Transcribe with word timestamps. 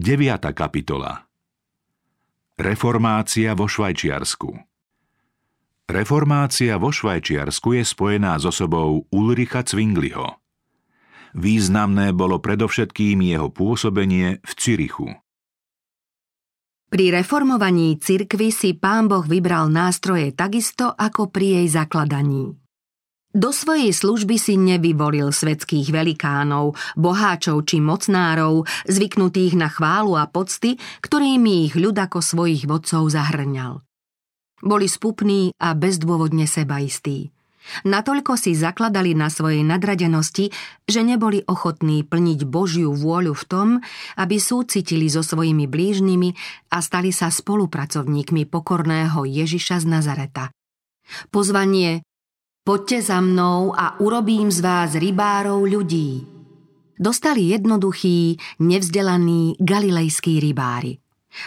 9. 0.00 0.56
kapitola 0.56 1.28
Reformácia 2.56 3.52
vo 3.52 3.68
Švajčiarsku 3.68 4.48
Reformácia 5.92 6.80
vo 6.80 6.88
Švajčiarsku 6.88 7.76
je 7.76 7.84
spojená 7.84 8.40
s 8.40 8.48
osobou 8.48 9.04
Ulricha 9.12 9.60
Zwingliho. 9.60 10.40
Významné 11.36 12.16
bolo 12.16 12.40
predovšetkým 12.40 13.20
jeho 13.20 13.52
pôsobenie 13.52 14.40
v 14.40 14.52
Cirichu. 14.56 15.12
Pri 16.88 17.12
reformovaní 17.12 18.00
cirkvy 18.00 18.56
si 18.56 18.72
pán 18.72 19.04
Boh 19.04 19.28
vybral 19.28 19.68
nástroje 19.68 20.32
takisto 20.32 20.96
ako 20.96 21.28
pri 21.28 21.60
jej 21.60 21.76
zakladaní. 21.76 22.56
Do 23.30 23.54
svojej 23.54 23.94
služby 23.94 24.42
si 24.42 24.58
nevyvolil 24.58 25.30
svetských 25.30 25.94
velikánov, 25.94 26.74
boháčov 26.98 27.62
či 27.62 27.78
mocnárov, 27.78 28.66
zvyknutých 28.90 29.54
na 29.54 29.70
chválu 29.70 30.18
a 30.18 30.26
pocty, 30.26 30.82
ktorými 30.98 31.70
ich 31.70 31.78
ľud 31.78 31.94
ako 31.94 32.18
svojich 32.18 32.66
vodcov 32.66 33.06
zahrňal. 33.06 33.86
Boli 34.66 34.90
spupní 34.90 35.54
a 35.62 35.78
bezdôvodne 35.78 36.50
sebaistí. 36.50 37.30
Natoľko 37.86 38.34
si 38.34 38.58
zakladali 38.58 39.14
na 39.14 39.30
svojej 39.30 39.62
nadradenosti, 39.62 40.50
že 40.90 41.00
neboli 41.06 41.38
ochotní 41.46 42.02
plniť 42.02 42.50
Božiu 42.50 42.90
vôľu 42.90 43.36
v 43.36 43.44
tom, 43.46 43.68
aby 44.18 44.42
súcitili 44.42 45.06
so 45.06 45.22
svojimi 45.22 45.70
blížnymi 45.70 46.34
a 46.74 46.82
stali 46.82 47.14
sa 47.14 47.30
spolupracovníkmi 47.30 48.48
pokorného 48.50 49.22
Ježiša 49.22 49.84
z 49.84 49.86
Nazareta. 49.86 50.50
Pozvanie 51.30 52.02
Poďte 52.60 53.02
za 53.02 53.24
mnou 53.24 53.72
a 53.72 53.96
urobím 54.04 54.52
z 54.52 54.60
vás 54.60 54.92
rybárov 54.92 55.64
ľudí. 55.64 56.28
Dostali 56.92 57.56
jednoduchí, 57.56 58.36
nevzdelaní 58.60 59.56
galilejskí 59.56 60.36
rybári. 60.44 61.00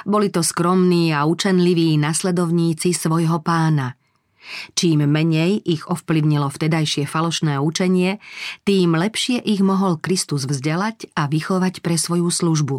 Boli 0.09 0.33
to 0.33 0.41
skromní 0.41 1.13
a 1.13 1.29
učenliví 1.29 2.01
nasledovníci 2.01 2.97
svojho 2.97 3.45
pána. 3.45 3.93
Čím 4.73 5.05
menej 5.05 5.61
ich 5.61 5.85
ovplyvnilo 5.85 6.49
vtedajšie 6.49 7.05
falošné 7.05 7.61
učenie, 7.61 8.17
tým 8.65 8.97
lepšie 8.97 9.37
ich 9.45 9.61
mohol 9.61 10.01
Kristus 10.01 10.49
vzdelať 10.49 11.13
a 11.13 11.29
vychovať 11.29 11.85
pre 11.85 11.93
svoju 11.93 12.33
službu. 12.33 12.77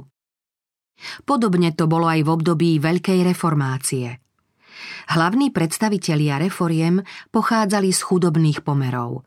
Podobne 1.22 1.70
to 1.70 1.86
bolo 1.86 2.10
aj 2.10 2.26
v 2.26 2.28
období 2.34 2.70
Veľkej 2.82 3.30
reformácie– 3.30 4.18
Hlavní 5.10 5.50
predstavitelia 5.52 6.40
reforiem 6.40 7.04
pochádzali 7.30 7.92
z 7.92 8.00
chudobných 8.00 8.60
pomerov. 8.64 9.24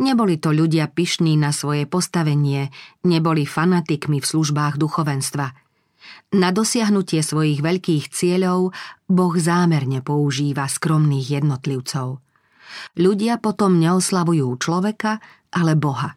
Neboli 0.00 0.40
to 0.40 0.52
ľudia 0.52 0.88
pyšní 0.88 1.36
na 1.36 1.52
svoje 1.52 1.84
postavenie, 1.84 2.72
neboli 3.04 3.44
fanatikmi 3.44 4.20
v 4.20 4.26
službách 4.26 4.80
duchovenstva. 4.80 5.46
Na 6.32 6.48
dosiahnutie 6.50 7.20
svojich 7.20 7.60
veľkých 7.60 8.08
cieľov 8.10 8.72
Boh 9.06 9.34
zámerne 9.36 10.00
používa 10.00 10.64
skromných 10.66 11.40
jednotlivcov. 11.40 12.24
Ľudia 12.96 13.36
potom 13.36 13.76
neoslavujú 13.76 14.48
človeka, 14.56 15.20
ale 15.52 15.76
Boha. 15.76 16.16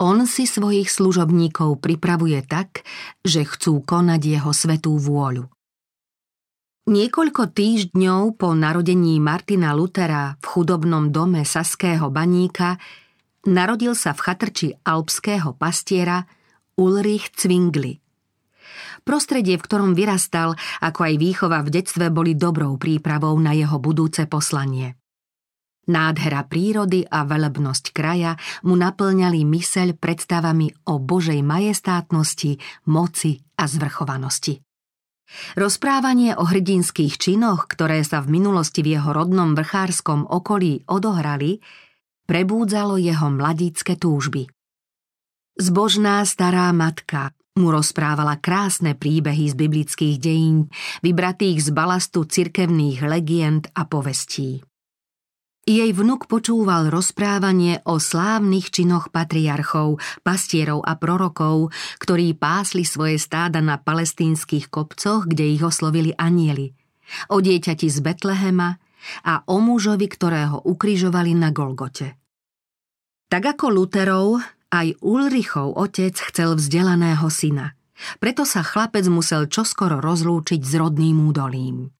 On 0.00 0.24
si 0.24 0.48
svojich 0.48 0.88
služobníkov 0.88 1.84
pripravuje 1.84 2.40
tak, 2.46 2.86
že 3.20 3.44
chcú 3.44 3.84
konať 3.84 4.20
jeho 4.38 4.52
svetú 4.54 4.96
vôľu. 4.96 5.50
Niekoľko 6.88 7.52
týždňov 7.52 8.40
po 8.40 8.56
narodení 8.56 9.20
Martina 9.20 9.76
Lutera 9.76 10.40
v 10.40 10.44
chudobnom 10.48 11.12
dome 11.12 11.44
Saského 11.44 12.08
baníka 12.08 12.80
narodil 13.44 13.92
sa 13.92 14.16
v 14.16 14.24
chatrči 14.24 14.68
alpského 14.88 15.52
pastiera 15.52 16.24
Ulrich 16.80 17.28
Zwingli. 17.36 18.00
Prostredie, 19.04 19.60
v 19.60 19.64
ktorom 19.68 19.92
vyrastal, 19.92 20.56
ako 20.80 21.12
aj 21.12 21.14
výchova 21.20 21.60
v 21.60 21.76
detstve 21.76 22.08
boli 22.08 22.32
dobrou 22.32 22.80
prípravou 22.80 23.36
na 23.36 23.52
jeho 23.52 23.76
budúce 23.76 24.24
poslanie. 24.24 24.96
Nádhera 25.92 26.48
prírody 26.48 27.04
a 27.04 27.28
velebnosť 27.28 27.92
kraja 27.92 28.32
mu 28.64 28.80
naplňali 28.80 29.44
myseľ 29.44 29.92
predstavami 30.00 30.88
o 30.88 30.96
Božej 30.96 31.44
majestátnosti, 31.44 32.56
moci 32.88 33.44
a 33.60 33.68
zvrchovanosti. 33.68 34.67
Rozprávanie 35.56 36.36
o 36.36 36.44
hrdinských 36.44 37.20
činoch, 37.20 37.68
ktoré 37.68 38.00
sa 38.04 38.24
v 38.24 38.40
minulosti 38.40 38.80
v 38.80 38.96
jeho 38.98 39.10
rodnom 39.12 39.52
vrchárskom 39.52 40.28
okolí 40.28 40.88
odohrali, 40.88 41.60
prebúdzalo 42.28 43.00
jeho 43.00 43.28
mladícke 43.32 43.96
túžby. 43.96 44.48
Zbožná 45.58 46.22
stará 46.22 46.70
matka 46.70 47.34
mu 47.58 47.74
rozprávala 47.74 48.38
krásne 48.38 48.94
príbehy 48.94 49.50
z 49.50 49.54
biblických 49.58 50.16
dejín, 50.22 50.70
vybratých 51.02 51.66
z 51.66 51.68
balastu 51.74 52.22
cirkevných 52.22 53.02
legend 53.02 53.66
a 53.74 53.82
povestí. 53.82 54.62
Jej 55.68 55.92
vnuk 55.92 56.32
počúval 56.32 56.88
rozprávanie 56.88 57.84
o 57.84 58.00
slávnych 58.00 58.72
činoch 58.72 59.12
patriarchov, 59.12 60.00
pastierov 60.24 60.80
a 60.80 60.96
prorokov, 60.96 61.76
ktorí 62.00 62.32
pásli 62.32 62.88
svoje 62.88 63.20
stáda 63.20 63.60
na 63.60 63.76
palestínskych 63.76 64.72
kopcoch, 64.72 65.28
kde 65.28 65.44
ich 65.44 65.60
oslovili 65.60 66.16
anieli. 66.16 66.72
O 67.28 67.44
dieťati 67.44 67.84
z 67.84 68.00
Betlehema 68.00 68.80
a 69.28 69.44
o 69.44 69.60
mužovi, 69.60 70.08
ktorého 70.08 70.64
ukrižovali 70.64 71.36
na 71.36 71.52
Golgote. 71.52 72.16
Tak 73.28 73.60
ako 73.60 73.68
Luterov, 73.68 74.40
aj 74.72 74.96
Ulrichov 75.04 75.76
otec 75.76 76.16
chcel 76.16 76.56
vzdelaného 76.56 77.28
syna. 77.28 77.76
Preto 78.16 78.48
sa 78.48 78.64
chlapec 78.64 79.04
musel 79.12 79.44
čoskoro 79.52 80.00
rozlúčiť 80.00 80.64
s 80.64 80.72
rodným 80.80 81.28
údolím. 81.28 81.92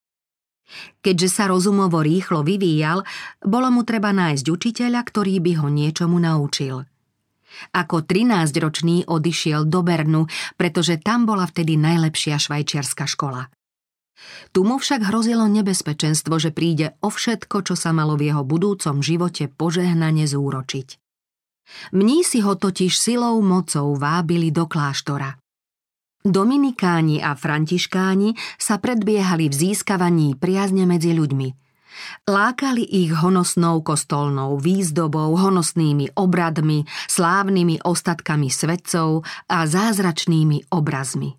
Keďže 1.01 1.29
sa 1.33 1.45
rozumovo 1.49 2.05
rýchlo 2.05 2.45
vyvíjal, 2.45 3.03
bolo 3.41 3.69
mu 3.73 3.83
treba 3.89 4.13
nájsť 4.13 4.47
učiteľa, 4.53 5.01
ktorý 5.01 5.41
by 5.41 5.53
ho 5.65 5.69
niečomu 5.73 6.21
naučil. 6.21 6.85
Ako 7.73 8.05
13-ročný 8.05 9.09
odišiel 9.09 9.65
do 9.65 9.81
Bernu, 9.81 10.29
pretože 10.61 11.01
tam 11.01 11.25
bola 11.25 11.49
vtedy 11.49 11.81
najlepšia 11.81 12.37
švajčiarska 12.37 13.09
škola. 13.09 13.49
Tu 14.51 14.67
mu 14.67 14.77
však 14.77 15.09
hrozilo 15.09 15.47
nebezpečenstvo, 15.47 16.37
že 16.43 16.51
príde 16.51 16.99
o 17.01 17.09
všetko, 17.09 17.63
čo 17.63 17.75
sa 17.79 17.95
malo 17.95 18.19
v 18.19 18.35
jeho 18.35 18.43
budúcom 18.43 18.99
živote 19.01 19.47
požehnane 19.49 20.27
zúročiť. 20.27 20.89
Mnísi 21.95 22.43
ho 22.43 22.57
totiž 22.57 22.97
silou 22.97 23.39
mocou 23.45 23.95
vábili 23.95 24.49
do 24.51 24.65
kláštora. 24.67 25.37
Dominikáni 26.29 27.25
a 27.25 27.33
františkáni 27.33 28.37
sa 28.61 28.77
predbiehali 28.77 29.49
v 29.49 29.55
získavaní 29.57 30.37
priazne 30.37 30.85
medzi 30.85 31.17
ľuďmi. 31.17 31.49
Lákali 32.29 32.85
ich 32.85 33.17
honosnou 33.17 33.81
kostolnou 33.81 34.61
výzdobou, 34.61 35.33
honosnými 35.41 36.21
obradmi, 36.21 36.85
slávnymi 37.09 37.81
ostatkami 37.81 38.53
svetcov 38.53 39.25
a 39.49 39.65
zázračnými 39.65 40.69
obrazmi. 40.69 41.33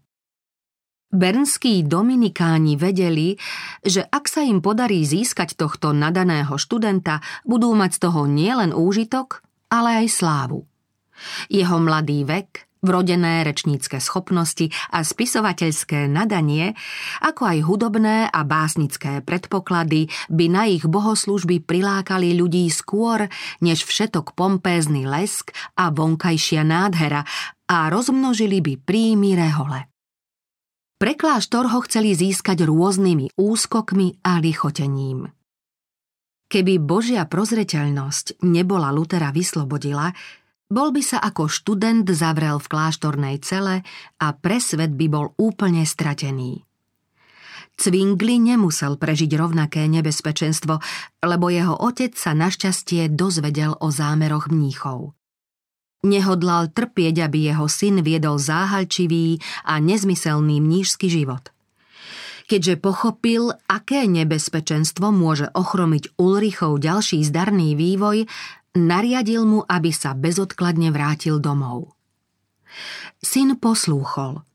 Bernskí 1.09 1.85
dominikáni 1.85 2.73
vedeli, 2.73 3.37
že 3.85 4.01
ak 4.05 4.25
sa 4.25 4.41
im 4.41 4.57
podarí 4.57 5.05
získať 5.05 5.53
tohto 5.53 5.93
nadaného 5.93 6.57
študenta, 6.57 7.21
budú 7.45 7.77
mať 7.77 7.91
z 7.93 7.99
toho 8.09 8.21
nielen 8.25 8.73
úžitok, 8.73 9.45
ale 9.69 10.05
aj 10.05 10.07
slávu. 10.17 10.65
Jeho 11.49 11.77
mladý 11.77 12.25
vek, 12.25 12.68
vrodené 12.79 13.43
rečnícke 13.43 13.99
schopnosti 13.99 14.71
a 14.91 15.03
spisovateľské 15.03 16.07
nadanie, 16.07 16.73
ako 17.23 17.41
aj 17.45 17.57
hudobné 17.65 18.17
a 18.27 18.41
básnické 18.47 19.19
predpoklady 19.23 20.07
by 20.31 20.45
na 20.47 20.63
ich 20.67 20.87
bohoslužby 20.87 21.63
prilákali 21.63 22.35
ľudí 22.35 22.67
skôr, 22.71 23.27
než 23.59 23.83
všetok 23.83 24.33
pompézny 24.33 25.03
lesk 25.07 25.51
a 25.75 25.91
vonkajšia 25.91 26.63
nádhera 26.63 27.27
a 27.69 27.77
rozmnožili 27.91 28.63
by 28.63 28.73
príjmy 28.81 29.37
rehole. 29.37 29.85
Pre 30.99 31.15
kláštor 31.15 31.71
ho 31.71 31.79
chceli 31.87 32.11
získať 32.11 32.67
rôznymi 32.67 33.39
úskokmi 33.39 34.19
a 34.19 34.35
lichotením. 34.43 35.31
Keby 36.49 36.81
Božia 36.81 37.29
prozreteľnosť 37.29 38.41
nebola 38.41 38.89
Lutera 38.89 39.29
vyslobodila, 39.29 40.09
bol 40.69 40.93
by 40.93 41.01
sa 41.01 41.17
ako 41.17 41.49
študent 41.49 42.05
zavrel 42.13 42.61
v 42.61 42.69
kláštornej 42.69 43.41
cele 43.41 43.81
a 44.21 44.27
pre 44.37 44.61
svet 44.61 44.93
by 44.93 45.07
bol 45.09 45.33
úplne 45.41 45.81
stratený. 45.83 46.61
Cvingli 47.79 48.43
nemusel 48.43 48.99
prežiť 48.99 49.31
rovnaké 49.39 49.87
nebezpečenstvo, 49.87 50.83
lebo 51.23 51.45
jeho 51.47 51.73
otec 51.73 52.11
sa 52.13 52.35
našťastie 52.35 53.09
dozvedel 53.09 53.71
o 53.79 53.87
zámeroch 53.87 54.51
mníchov. 54.51 55.15
Nehodlal 56.03 56.71
trpieť, 56.71 57.27
aby 57.27 57.51
jeho 57.51 57.67
syn 57.67 58.03
viedol 58.03 58.39
záhalčivý 58.39 59.39
a 59.67 59.79
nezmyselný 59.83 60.59
mnížský 60.63 61.11
život. 61.11 61.51
Keďže 62.49 62.81
pochopil, 62.81 63.53
aké 63.69 64.09
nebezpečenstvo 64.09 65.13
môže 65.13 65.53
ochromiť 65.53 66.17
Ulrichov 66.17 66.81
ďalší 66.81 67.21
zdarný 67.21 67.77
vývoj, 67.77 68.25
nariadil 68.77 69.45
mu, 69.45 69.59
aby 69.65 69.89
sa 69.93 70.13
bezodkladne 70.13 70.93
vrátil 70.93 71.41
domov. 71.41 71.93
Syn 73.19 73.57
poslúchol. 73.57 74.45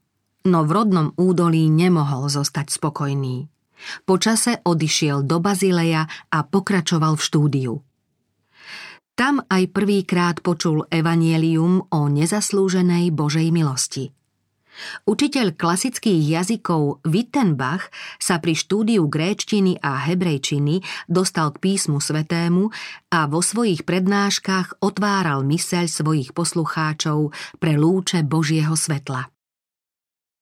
no 0.44 0.60
v 0.68 0.70
rodnom 0.70 1.08
údolí 1.16 1.72
nemohol 1.72 2.28
zostať 2.28 2.68
spokojný. 2.68 3.48
Počase 4.04 4.60
odišiel 4.60 5.24
do 5.24 5.40
Bazileja 5.40 6.04
a 6.30 6.38
pokračoval 6.44 7.16
v 7.16 7.22
štúdiu. 7.24 7.74
Tam 9.14 9.40
aj 9.46 9.70
prvýkrát 9.70 10.42
počul 10.42 10.84
evanielium 10.90 11.86
o 11.86 12.00
nezaslúženej 12.10 13.14
Božej 13.14 13.48
milosti. 13.54 14.10
Učiteľ 15.08 15.56
klasických 15.56 16.22
jazykov 16.24 17.02
Wittenbach 17.06 17.88
sa 18.20 18.38
pri 18.38 18.58
štúdiu 18.58 19.06
gréčtiny 19.08 19.78
a 19.80 20.04
hebrejčiny 20.04 20.84
dostal 21.08 21.54
k 21.54 21.70
písmu 21.70 21.98
svetému 21.98 22.70
a 23.10 23.26
vo 23.30 23.40
svojich 23.40 23.86
prednáškach 23.86 24.82
otváral 24.82 25.46
myseľ 25.46 25.84
svojich 25.88 26.30
poslucháčov 26.36 27.32
pre 27.62 27.78
lúče 27.78 28.26
Božieho 28.26 28.74
svetla. 28.76 29.32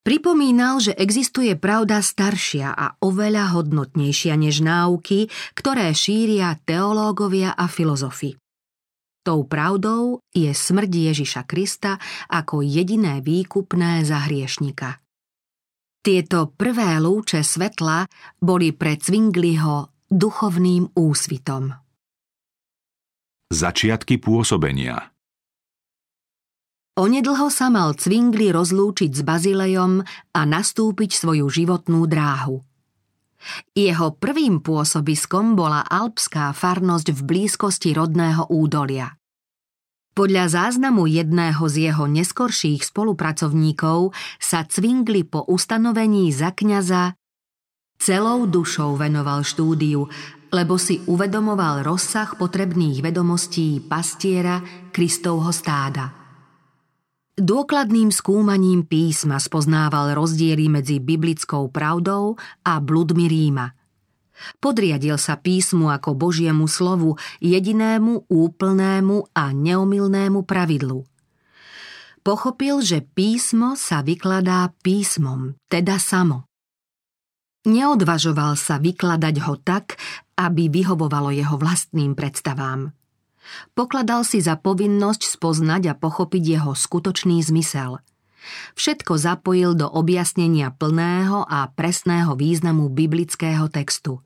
Pripomínal, 0.03 0.83
že 0.83 0.99
existuje 0.99 1.55
pravda 1.55 2.03
staršia 2.03 2.75
a 2.75 2.99
oveľa 2.99 3.55
hodnotnejšia 3.55 4.35
než 4.35 4.59
náuky, 4.59 5.31
ktoré 5.55 5.95
šíria 5.95 6.59
teológovia 6.67 7.55
a 7.55 7.71
filozofi. 7.71 8.42
Tou 9.23 9.47
pravdou 9.47 10.19
je 10.35 10.51
smrť 10.51 11.15
Ježiša 11.15 11.47
Krista 11.47 11.95
ako 12.27 12.67
jediné 12.67 13.23
výkupné 13.23 14.03
za 14.03 14.27
hriešnika. 14.27 14.99
Tieto 16.03 16.51
prvé 16.51 16.99
lúče 16.99 17.47
svetla 17.47 18.11
boli 18.43 18.75
pre 18.75 18.99
Cvingliho 18.99 19.95
duchovným 20.11 20.99
úsvitom. 20.99 21.71
Začiatky 23.55 24.19
pôsobenia 24.19 25.13
Onedlho 26.99 27.47
sa 27.47 27.71
mal 27.71 27.95
Cvingli 27.95 28.51
rozlúčiť 28.51 29.11
s 29.15 29.23
Bazilejom 29.23 30.03
a 30.35 30.41
nastúpiť 30.43 31.15
svoju 31.15 31.47
životnú 31.47 32.05
dráhu. 32.11 32.61
Jeho 33.75 34.15
prvým 34.17 34.63
pôsobiskom 34.63 35.59
bola 35.59 35.83
alpská 35.83 36.55
farnosť 36.55 37.13
v 37.17 37.21
blízkosti 37.23 37.93
rodného 37.93 38.47
údolia. 38.49 39.19
Podľa 40.13 40.45
záznamu 40.53 41.09
jedného 41.09 41.65
z 41.73 41.89
jeho 41.89 42.05
neskorších 42.05 42.85
spolupracovníkov 42.85 44.13
sa 44.37 44.69
Cvingli 44.69 45.25
po 45.25 45.49
ustanovení 45.49 46.29
za 46.29 46.53
kňaza 46.53 47.17
celou 47.97 48.45
dušou 48.45 49.01
venoval 49.01 49.41
štúdiu, 49.41 50.05
lebo 50.53 50.77
si 50.77 51.01
uvedomoval 51.09 51.81
rozsah 51.81 52.29
potrebných 52.37 53.01
vedomostí 53.01 53.81
pastiera 53.89 54.61
Kristovho 54.93 55.49
stáda– 55.49 56.13
Dôkladným 57.33 58.13
skúmaním 58.13 58.85
písma 58.85 59.41
spoznával 59.41 60.13
rozdiely 60.13 60.69
medzi 60.69 61.01
biblickou 61.01 61.73
pravdou 61.73 62.37
a 62.61 62.77
bludmi 62.77 63.25
Ríma. 63.25 63.73
Podriadil 64.61 65.17
sa 65.17 65.41
písmu 65.41 65.89
ako 65.89 66.13
Božiemu 66.13 66.69
slovu, 66.69 67.17
jedinému, 67.41 68.29
úplnému 68.29 69.33
a 69.33 69.49
neomilnému 69.49 70.45
pravidlu. 70.45 71.09
Pochopil, 72.21 72.85
že 72.85 73.01
písmo 73.01 73.81
sa 73.81 74.05
vykladá 74.05 74.69
písmom, 74.85 75.57
teda 75.73 75.97
samo. 75.97 76.45
Neodvažoval 77.65 78.61
sa 78.61 78.77
vykladať 78.77 79.35
ho 79.49 79.57
tak, 79.57 79.97
aby 80.37 80.69
vyhovovalo 80.69 81.33
jeho 81.33 81.57
vlastným 81.57 82.13
predstavám– 82.13 82.93
Pokladal 83.75 84.23
si 84.23 84.39
za 84.39 84.59
povinnosť 84.59 85.39
spoznať 85.39 85.83
a 85.91 85.95
pochopiť 85.99 86.43
jeho 86.43 86.73
skutočný 86.73 87.43
zmysel. 87.43 87.99
Všetko 88.75 89.19
zapojil 89.19 89.79
do 89.79 89.87
objasnenia 89.87 90.75
plného 90.75 91.47
a 91.47 91.71
presného 91.71 92.35
významu 92.35 92.91
biblického 92.91 93.71
textu. 93.71 94.19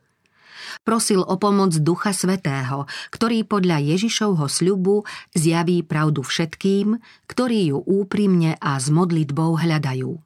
Prosil 0.82 1.22
o 1.22 1.36
pomoc 1.38 1.76
Ducha 1.78 2.10
Svetého, 2.10 2.88
ktorý 3.12 3.44
podľa 3.46 3.78
Ježišovho 3.92 4.50
sľubu 4.50 5.06
zjaví 5.36 5.84
pravdu 5.86 6.24
všetkým, 6.26 6.96
ktorí 7.28 7.70
ju 7.70 7.78
úprimne 7.84 8.58
a 8.58 8.80
s 8.80 8.90
modlitbou 8.90 9.62
hľadajú. 9.62 10.16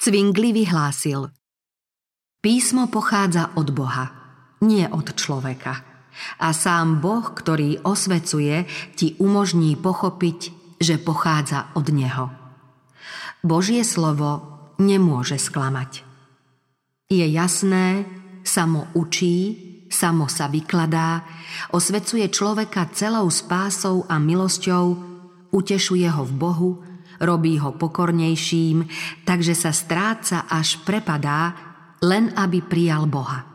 Cvingli 0.00 0.56
vyhlásil 0.56 1.28
Písmo 2.40 2.88
pochádza 2.88 3.52
od 3.60 3.68
Boha, 3.68 4.06
nie 4.64 4.88
od 4.88 5.12
človeka– 5.12 5.84
a 6.38 6.52
sám 6.52 7.00
Boh, 7.00 7.24
ktorý 7.24 7.82
osvecuje, 7.82 8.64
ti 8.96 9.16
umožní 9.20 9.76
pochopiť, 9.76 10.38
že 10.80 10.96
pochádza 10.96 11.72
od 11.76 11.92
Neho. 11.92 12.32
Božie 13.44 13.84
slovo 13.84 14.44
nemôže 14.80 15.36
sklamať. 15.36 16.04
Je 17.10 17.26
jasné, 17.26 18.04
samo 18.46 18.88
učí, 18.96 19.38
samo 19.90 20.30
sa 20.30 20.46
vykladá, 20.46 21.26
osvecuje 21.74 22.30
človeka 22.30 22.88
celou 22.94 23.26
spásou 23.28 24.06
a 24.06 24.22
milosťou, 24.22 24.96
utešuje 25.50 26.06
ho 26.06 26.22
v 26.22 26.32
Bohu, 26.38 26.70
robí 27.18 27.58
ho 27.58 27.74
pokornejším, 27.74 28.86
takže 29.26 29.52
sa 29.58 29.74
stráca 29.74 30.46
až 30.46 30.80
prepadá, 30.86 31.52
len 32.00 32.32
aby 32.38 32.64
prijal 32.64 33.04
Boha. 33.10 33.49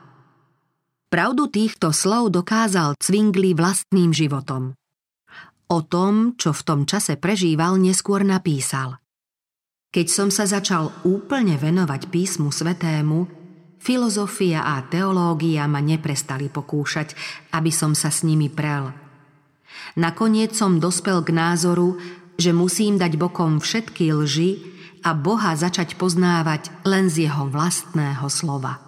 Pravdu 1.16 1.48
týchto 1.48 1.96
slov 1.96 2.28
dokázal 2.36 3.00
Cvingli 3.00 3.56
vlastným 3.56 4.12
životom. 4.12 4.76
O 5.72 5.80
tom, 5.80 6.36
čo 6.36 6.52
v 6.52 6.62
tom 6.68 6.84
čase 6.84 7.16
prežíval, 7.16 7.80
neskôr 7.80 8.28
napísal. 8.28 9.00
Keď 9.96 10.08
som 10.12 10.28
sa 10.28 10.44
začal 10.44 10.92
úplne 11.08 11.56
venovať 11.56 12.12
písmu 12.12 12.52
svetému, 12.52 13.32
filozofia 13.80 14.68
a 14.68 14.84
teológia 14.84 15.72
ma 15.72 15.80
neprestali 15.80 16.52
pokúšať, 16.52 17.16
aby 17.56 17.72
som 17.72 17.96
sa 17.96 18.12
s 18.12 18.28
nimi 18.28 18.52
prel. 18.52 18.92
Nakoniec 19.96 20.52
som 20.52 20.84
dospel 20.84 21.24
k 21.24 21.32
názoru, 21.32 21.96
že 22.36 22.52
musím 22.52 23.00
dať 23.00 23.16
bokom 23.16 23.64
všetky 23.64 24.12
lži 24.12 24.52
a 25.08 25.16
Boha 25.16 25.56
začať 25.56 25.96
poznávať 25.96 26.76
len 26.84 27.08
z 27.08 27.32
jeho 27.32 27.48
vlastného 27.48 28.28
slova. 28.28 28.85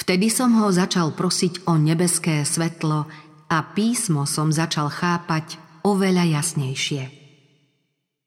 Vtedy 0.00 0.32
som 0.32 0.56
ho 0.56 0.72
začal 0.72 1.12
prosiť 1.12 1.68
o 1.68 1.76
nebeské 1.76 2.48
svetlo 2.48 3.04
a 3.52 3.58
písmo 3.76 4.24
som 4.24 4.48
začal 4.48 4.88
chápať 4.88 5.60
oveľa 5.84 6.40
jasnejšie. 6.40 7.02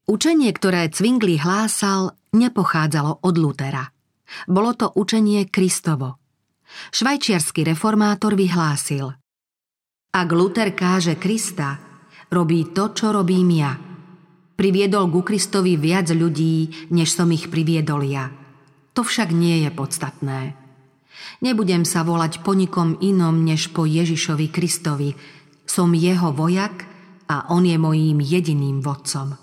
Učenie, 0.05 0.53
ktoré 0.53 0.93
Cvingli 0.93 1.41
hlásal, 1.41 2.13
nepochádzalo 2.29 3.25
od 3.25 3.35
Lutera. 3.41 3.89
Bolo 4.45 4.77
to 4.77 4.93
učenie 4.93 5.49
Kristovo. 5.49 6.21
Švajčiarsky 6.93 7.65
reformátor 7.65 8.37
vyhlásil 8.37 9.13
Ak 10.13 10.29
Luther 10.29 10.73
káže 10.77 11.17
Krista, 11.17 11.77
robí 12.29 12.69
to, 12.69 12.93
čo 12.93 13.09
robím 13.09 13.49
ja. 13.49 13.73
Priviedol 14.53 15.09
ku 15.09 15.25
Kristovi 15.25 15.73
viac 15.77 16.13
ľudí, 16.13 16.89
než 16.93 17.17
som 17.17 17.33
ich 17.33 17.49
priviedol 17.49 18.05
ja. 18.05 18.29
To 18.93 19.01
však 19.01 19.33
nie 19.33 19.65
je 19.65 19.69
podstatné. 19.73 20.62
Nebudem 21.43 21.83
sa 21.83 22.03
volať 22.03 22.43
po 22.43 22.55
nikom 22.55 22.99
inom, 22.99 23.43
než 23.43 23.71
po 23.75 23.83
Ježišovi 23.83 24.47
Kristovi. 24.51 25.15
Som 25.63 25.95
jeho 25.95 26.35
vojak 26.35 26.85
a 27.31 27.49
on 27.51 27.63
je 27.63 27.77
mojím 27.79 28.19
jediným 28.19 28.83
vodcom. 28.83 29.35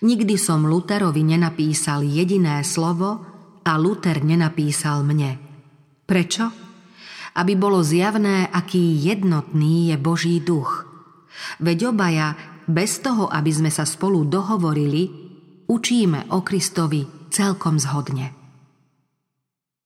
Nikdy 0.00 0.34
som 0.38 0.64
Luterovi 0.64 1.26
nenapísal 1.26 2.06
jediné 2.06 2.62
slovo 2.64 3.20
a 3.66 3.76
Luther 3.76 4.22
nenapísal 4.24 5.04
mne. 5.04 5.36
Prečo? 6.08 6.48
Aby 7.36 7.54
bolo 7.58 7.84
zjavné, 7.84 8.48
aký 8.48 8.96
jednotný 8.96 9.92
je 9.92 9.96
Boží 10.00 10.40
duch. 10.40 10.88
Veď 11.60 11.92
obaja, 11.92 12.34
bez 12.66 12.98
toho, 13.04 13.28
aby 13.28 13.50
sme 13.52 13.70
sa 13.70 13.84
spolu 13.84 14.24
dohovorili, 14.26 15.08
učíme 15.68 16.32
o 16.32 16.40
Kristovi 16.40 17.28
celkom 17.28 17.76
zhodne. 17.76 18.37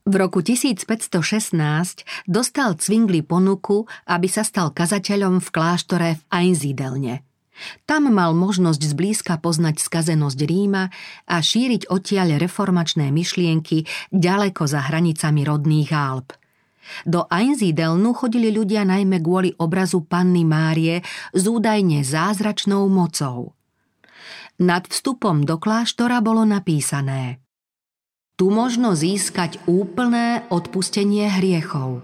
V 0.03 0.19
roku 0.19 0.43
1516 0.43 1.55
dostal 2.27 2.75
Cvingli 2.75 3.23
ponuku, 3.23 3.87
aby 4.11 4.27
sa 4.27 4.43
stal 4.43 4.75
kazateľom 4.75 5.39
v 5.39 5.49
kláštore 5.55 6.09
v 6.19 6.23
Einsiedelne. 6.27 7.23
Tam 7.87 8.11
mal 8.11 8.35
možnosť 8.35 8.83
zblízka 8.83 9.39
poznať 9.39 9.79
skazenosť 9.79 10.39
Ríma 10.43 10.91
a 11.31 11.37
šíriť 11.39 11.87
odtiaľ 11.87 12.35
reformačné 12.43 13.15
myšlienky 13.15 13.87
ďaleko 14.11 14.67
za 14.67 14.91
hranicami 14.91 15.47
rodných 15.47 15.95
Alp. 15.95 16.35
Do 17.07 17.31
Einsiedelnu 17.31 18.11
chodili 18.11 18.51
ľudia 18.51 18.83
najmä 18.83 19.23
kvôli 19.23 19.55
obrazu 19.63 20.03
panny 20.03 20.43
Márie 20.43 21.07
s 21.31 21.47
údajne 21.47 22.03
zázračnou 22.03 22.91
mocou. 22.91 23.55
Nad 24.59 24.91
vstupom 24.91 25.47
do 25.47 25.63
kláštora 25.63 26.19
bolo 26.19 26.43
napísané– 26.43 27.39
tu 28.43 28.51
možno 28.51 28.99
získať 28.99 29.63
úplné 29.71 30.43
odpustenie 30.51 31.31
hriechov. 31.31 32.03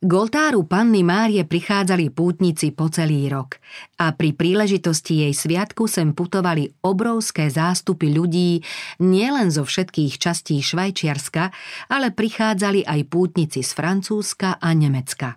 K 0.00 0.08
oltáru 0.16 0.64
panny 0.64 1.04
Márie 1.04 1.44
prichádzali 1.44 2.08
pútnici 2.08 2.72
po 2.72 2.88
celý 2.88 3.28
rok 3.28 3.60
a 4.00 4.16
pri 4.16 4.32
príležitosti 4.32 5.28
jej 5.28 5.36
sviatku 5.36 5.84
sem 5.92 6.16
putovali 6.16 6.72
obrovské 6.80 7.52
zástupy 7.52 8.08
ľudí 8.08 8.64
nielen 9.04 9.52
zo 9.52 9.68
všetkých 9.68 10.16
častí 10.16 10.64
Švajčiarska, 10.64 11.52
ale 11.92 12.16
prichádzali 12.16 12.88
aj 12.88 13.00
pútnici 13.12 13.60
z 13.60 13.76
Francúzska 13.76 14.56
a 14.56 14.72
Nemecka. 14.72 15.36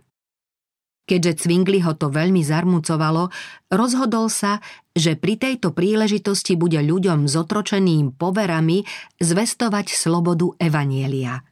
Keďže 1.03 1.43
Cvingli 1.43 1.83
ho 1.83 1.93
to 1.99 2.07
veľmi 2.07 2.39
zarmucovalo, 2.39 3.27
rozhodol 3.75 4.31
sa, 4.31 4.63
že 4.95 5.19
pri 5.19 5.35
tejto 5.35 5.75
príležitosti 5.75 6.55
bude 6.55 6.79
ľuďom 6.79 7.27
zotročeným 7.27 8.15
poverami 8.15 8.87
zvestovať 9.19 9.91
slobodu 9.91 10.55
Evanielia. 10.63 11.43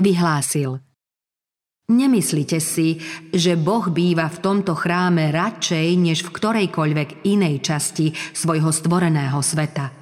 Vyhlásil– 0.00 0.78
Nemyslite 1.92 2.56
si, 2.62 3.02
že 3.34 3.58
Boh 3.58 3.84
býva 3.92 4.30
v 4.32 4.40
tomto 4.40 4.72
chráme 4.72 5.28
radšej 5.28 5.88
než 6.00 6.24
v 6.24 6.32
ktorejkoľvek 6.32 7.26
inej 7.28 7.60
časti 7.60 8.14
svojho 8.32 8.72
stvoreného 8.72 9.36
sveta. 9.44 9.92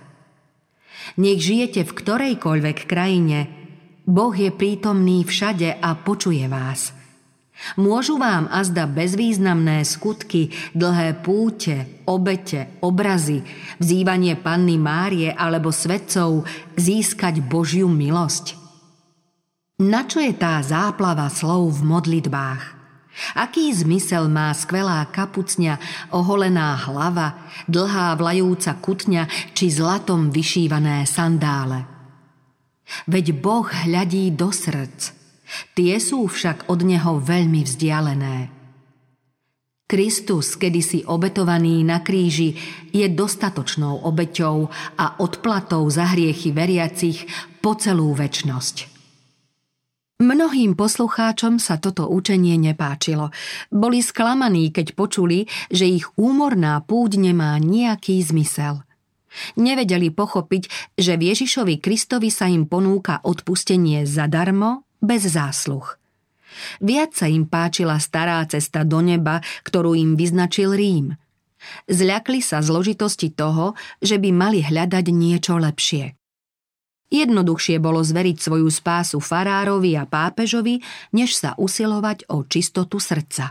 Nech 1.18 1.42
žijete 1.42 1.82
v 1.82 1.92
ktorejkoľvek 1.96 2.78
krajine, 2.86 3.38
Boh 4.06 4.30
je 4.30 4.54
prítomný 4.54 5.26
všade 5.26 5.82
a 5.82 5.90
počuje 5.98 6.46
vás. 6.46 6.99
Môžu 7.76 8.16
vám 8.16 8.48
azda 8.48 8.88
bezvýznamné 8.88 9.84
skutky, 9.84 10.48
dlhé 10.72 11.20
púte, 11.20 12.02
obete, 12.08 12.72
obrazy, 12.80 13.44
vzývanie 13.76 14.40
panny 14.40 14.80
Márie 14.80 15.28
alebo 15.28 15.68
svetcov 15.68 16.48
získať 16.80 17.44
Božiu 17.44 17.86
milosť– 17.86 18.56
na 19.80 20.04
čo 20.04 20.20
je 20.20 20.36
tá 20.36 20.60
záplava 20.60 21.24
slov 21.32 21.80
v 21.80 21.88
modlitbách? 21.88 22.62
Aký 23.32 23.72
zmysel 23.72 24.28
má 24.28 24.52
skvelá 24.52 25.08
kapucňa, 25.08 25.80
oholená 26.12 26.76
hlava, 26.84 27.48
dlhá 27.64 28.12
vlajúca 28.20 28.76
kutňa 28.76 29.24
či 29.56 29.72
zlatom 29.72 30.28
vyšívané 30.28 31.08
sandále? 31.08 31.88
Veď 33.08 33.40
Boh 33.40 33.64
hľadí 33.64 34.28
do 34.36 34.52
srdc. 34.52 35.16
Tie 35.74 35.94
sú 35.98 36.26
však 36.30 36.70
od 36.70 36.80
Neho 36.86 37.18
veľmi 37.18 37.62
vzdialené. 37.66 38.60
Kristus, 39.90 40.54
kedysi 40.54 41.02
obetovaný 41.02 41.82
na 41.82 41.98
kríži, 41.98 42.54
je 42.94 43.10
dostatočnou 43.10 44.06
obeťou 44.06 44.70
a 44.94 45.18
odplatou 45.18 45.82
za 45.90 46.14
hriechy 46.14 46.54
veriacich 46.54 47.26
po 47.58 47.74
celú 47.74 48.14
väčnosť. 48.14 48.86
Mnohým 50.20 50.76
poslucháčom 50.76 51.58
sa 51.58 51.80
toto 51.80 52.06
učenie 52.06 52.54
nepáčilo. 52.60 53.32
Boli 53.72 54.04
sklamaní, 54.04 54.70
keď 54.70 54.94
počuli, 54.94 55.50
že 55.72 55.88
ich 55.88 56.06
úmorná 56.14 56.78
púť 56.86 57.18
nemá 57.18 57.56
nejaký 57.58 58.20
zmysel. 58.22 58.84
Nevedeli 59.58 60.12
pochopiť, 60.12 60.94
že 60.94 61.16
Ježišovi 61.16 61.82
Kristovi 61.82 62.28
sa 62.28 62.46
im 62.46 62.68
ponúka 62.68 63.24
odpustenie 63.24 64.04
zadarmo, 64.04 64.86
bez 65.02 65.26
zásluh. 65.26 65.84
Viac 66.80 67.16
sa 67.16 67.26
im 67.30 67.46
páčila 67.46 67.96
stará 67.98 68.42
cesta 68.46 68.84
do 68.84 69.00
neba, 69.00 69.40
ktorú 69.64 69.96
im 69.96 70.14
vyznačil 70.14 70.74
Rím. 70.76 71.16
Zľakli 71.86 72.40
sa 72.40 72.64
zložitosti 72.64 73.28
toho, 73.32 73.76
že 74.00 74.16
by 74.16 74.30
mali 74.32 74.64
hľadať 74.64 75.06
niečo 75.12 75.60
lepšie. 75.60 76.16
Jednoduchšie 77.10 77.82
bolo 77.82 78.06
zveriť 78.06 78.36
svoju 78.38 78.70
spásu 78.70 79.18
farárovi 79.18 79.98
a 79.98 80.06
pápežovi, 80.06 80.78
než 81.10 81.34
sa 81.34 81.58
usilovať 81.58 82.30
o 82.30 82.46
čistotu 82.46 83.02
srdca. 83.02 83.50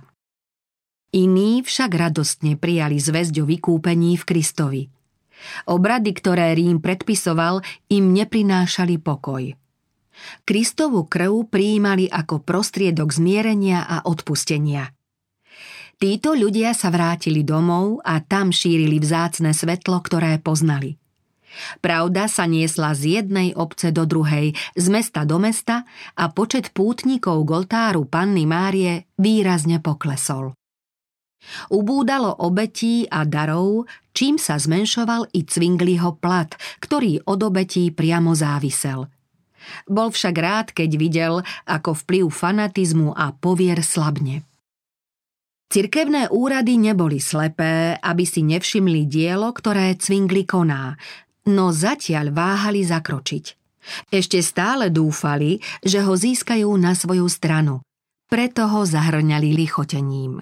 Iní 1.12 1.66
však 1.66 1.92
radostne 1.92 2.56
prijali 2.56 3.02
zväzť 3.02 3.44
o 3.44 3.46
vykúpení 3.46 4.16
v 4.16 4.24
Kristovi. 4.24 4.84
Obrady, 5.68 6.12
ktoré 6.16 6.56
Rím 6.56 6.80
predpisoval, 6.80 7.60
im 7.92 8.16
neprinášali 8.16 9.02
pokoj. 9.02 9.56
Kristovu 10.44 11.06
krv 11.06 11.50
prijímali 11.50 12.08
ako 12.10 12.44
prostriedok 12.44 13.10
zmierenia 13.12 13.86
a 13.86 14.06
odpustenia. 14.08 14.92
Títo 16.00 16.32
ľudia 16.32 16.72
sa 16.72 16.88
vrátili 16.88 17.44
domov 17.44 18.00
a 18.08 18.24
tam 18.24 18.56
šírili 18.56 19.04
vzácne 19.04 19.52
svetlo, 19.52 20.00
ktoré 20.00 20.40
poznali– 20.40 20.96
Pravda 21.82 22.30
sa 22.30 22.46
niesla 22.46 22.94
z 22.94 23.22
jednej 23.22 23.58
obce 23.58 23.90
do 23.90 24.06
druhej, 24.06 24.54
z 24.78 24.86
mesta 24.90 25.26
do 25.26 25.42
mesta 25.42 25.84
a 26.16 26.30
počet 26.30 26.72
pútnikov 26.72 27.44
Goltáru 27.46 28.06
Panny 28.06 28.46
Márie 28.46 29.10
výrazne 29.18 29.82
poklesol. 29.82 30.54
Ubúdalo 31.72 32.44
obetí 32.44 33.08
a 33.08 33.24
darov, 33.24 33.88
čím 34.12 34.36
sa 34.36 34.60
zmenšoval 34.60 35.32
i 35.32 35.48
Cvingliho 35.48 36.20
plat, 36.20 36.52
ktorý 36.84 37.24
od 37.26 37.40
obetí 37.48 37.90
priamo 37.96 38.36
závisel. 38.36 39.08
Bol 39.86 40.14
však 40.14 40.36
rád, 40.38 40.68
keď 40.72 40.90
videl, 40.96 41.34
ako 41.68 41.96
vplyv 42.06 42.26
fanatizmu 42.32 43.14
a 43.16 43.36
povier 43.36 43.80
slabne. 43.84 44.48
Cirkevné 45.70 46.34
úrady 46.34 46.82
neboli 46.82 47.22
slepé, 47.22 47.94
aby 48.02 48.26
si 48.26 48.42
nevšimli 48.42 49.06
dielo, 49.06 49.54
ktoré 49.54 49.94
Cvingli 50.02 50.42
koná, 50.42 50.98
no 51.46 51.70
zatiaľ 51.70 52.34
váhali 52.34 52.82
zakročiť. 52.82 53.46
Ešte 54.10 54.42
stále 54.42 54.90
dúfali, 54.90 55.62
že 55.86 56.02
ho 56.02 56.18
získajú 56.18 56.70
na 56.74 56.98
svoju 56.98 57.30
stranu, 57.30 57.86
preto 58.26 58.66
ho 58.66 58.82
zahrňali 58.82 59.54
lichotením. 59.54 60.42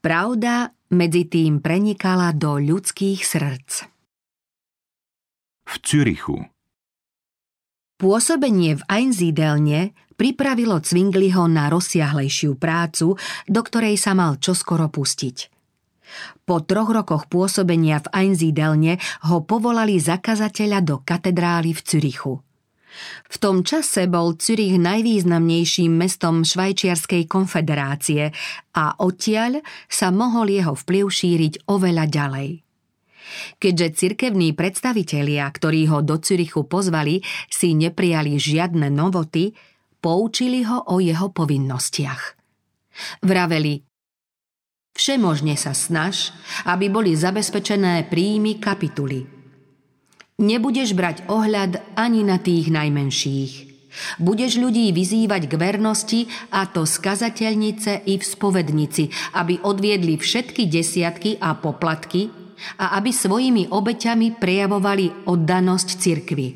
Pravda 0.00 0.72
medzi 0.92 1.24
tým 1.28 1.60
prenikala 1.64 2.32
do 2.36 2.60
ľudských 2.60 3.24
srdc. 3.24 3.88
V 5.64 5.74
Cürichu 5.80 6.53
Pôsobenie 7.94 8.74
v 8.74 8.82
Einsiedelne 8.90 9.94
pripravilo 10.18 10.82
Zwingliho 10.82 11.46
na 11.46 11.70
rozsiahlejšiu 11.70 12.58
prácu, 12.58 13.14
do 13.46 13.60
ktorej 13.62 13.98
sa 13.98 14.18
mal 14.18 14.38
čoskoro 14.42 14.90
pustiť. 14.90 15.54
Po 16.42 16.62
troch 16.62 16.90
rokoch 16.90 17.30
pôsobenia 17.30 18.02
v 18.02 18.10
Einsiedelne 18.26 18.98
ho 19.30 19.46
povolali 19.46 19.98
zakazateľa 20.02 20.78
do 20.82 20.96
katedrály 21.06 21.70
v 21.70 21.80
Cürichu. 21.80 22.34
V 23.30 23.36
tom 23.42 23.66
čase 23.66 24.06
bol 24.06 24.38
Cürich 24.38 24.78
najvýznamnejším 24.78 25.94
mestom 25.94 26.46
Švajčiarskej 26.46 27.26
konfederácie 27.26 28.30
a 28.74 28.94
odtiaľ 29.02 29.62
sa 29.90 30.14
mohol 30.14 30.54
jeho 30.54 30.78
vplyv 30.78 31.04
šíriť 31.10 31.54
oveľa 31.66 32.06
ďalej. 32.06 32.63
Keďže 33.58 33.96
cirkevní 33.96 34.52
predstavitelia, 34.52 35.48
ktorí 35.48 35.88
ho 35.88 36.04
do 36.04 36.20
Cürichu 36.20 36.68
pozvali, 36.68 37.24
si 37.48 37.72
neprijali 37.72 38.36
žiadne 38.36 38.92
novoty, 38.92 39.56
poučili 40.04 40.64
ho 40.68 40.84
o 40.92 41.00
jeho 41.00 41.32
povinnostiach. 41.32 42.22
Vraveli, 43.24 43.80
Všemožne 44.94 45.58
sa 45.58 45.74
snaž, 45.74 46.30
aby 46.70 46.86
boli 46.86 47.18
zabezpečené 47.18 48.06
príjmy 48.06 48.62
kapituly. 48.62 49.26
Nebudeš 50.38 50.94
brať 50.94 51.26
ohľad 51.26 51.98
ani 51.98 52.22
na 52.22 52.38
tých 52.38 52.70
najmenších. 52.70 53.52
Budeš 54.22 54.58
ľudí 54.58 54.94
vyzývať 54.94 55.50
k 55.50 55.54
vernosti 55.58 56.20
a 56.54 56.66
to 56.70 56.86
skazateľnice 56.86 58.06
i 58.06 58.14
v 58.18 58.22
spovednici, 58.22 59.34
aby 59.34 59.62
odviedli 59.66 60.14
všetky 60.14 60.70
desiatky 60.70 61.42
a 61.42 61.58
poplatky 61.58 62.43
a 62.78 62.96
aby 62.98 63.10
svojimi 63.10 63.70
obeťami 63.70 64.36
prejavovali 64.38 65.26
oddanosť 65.28 65.88
cirkvi. 66.00 66.48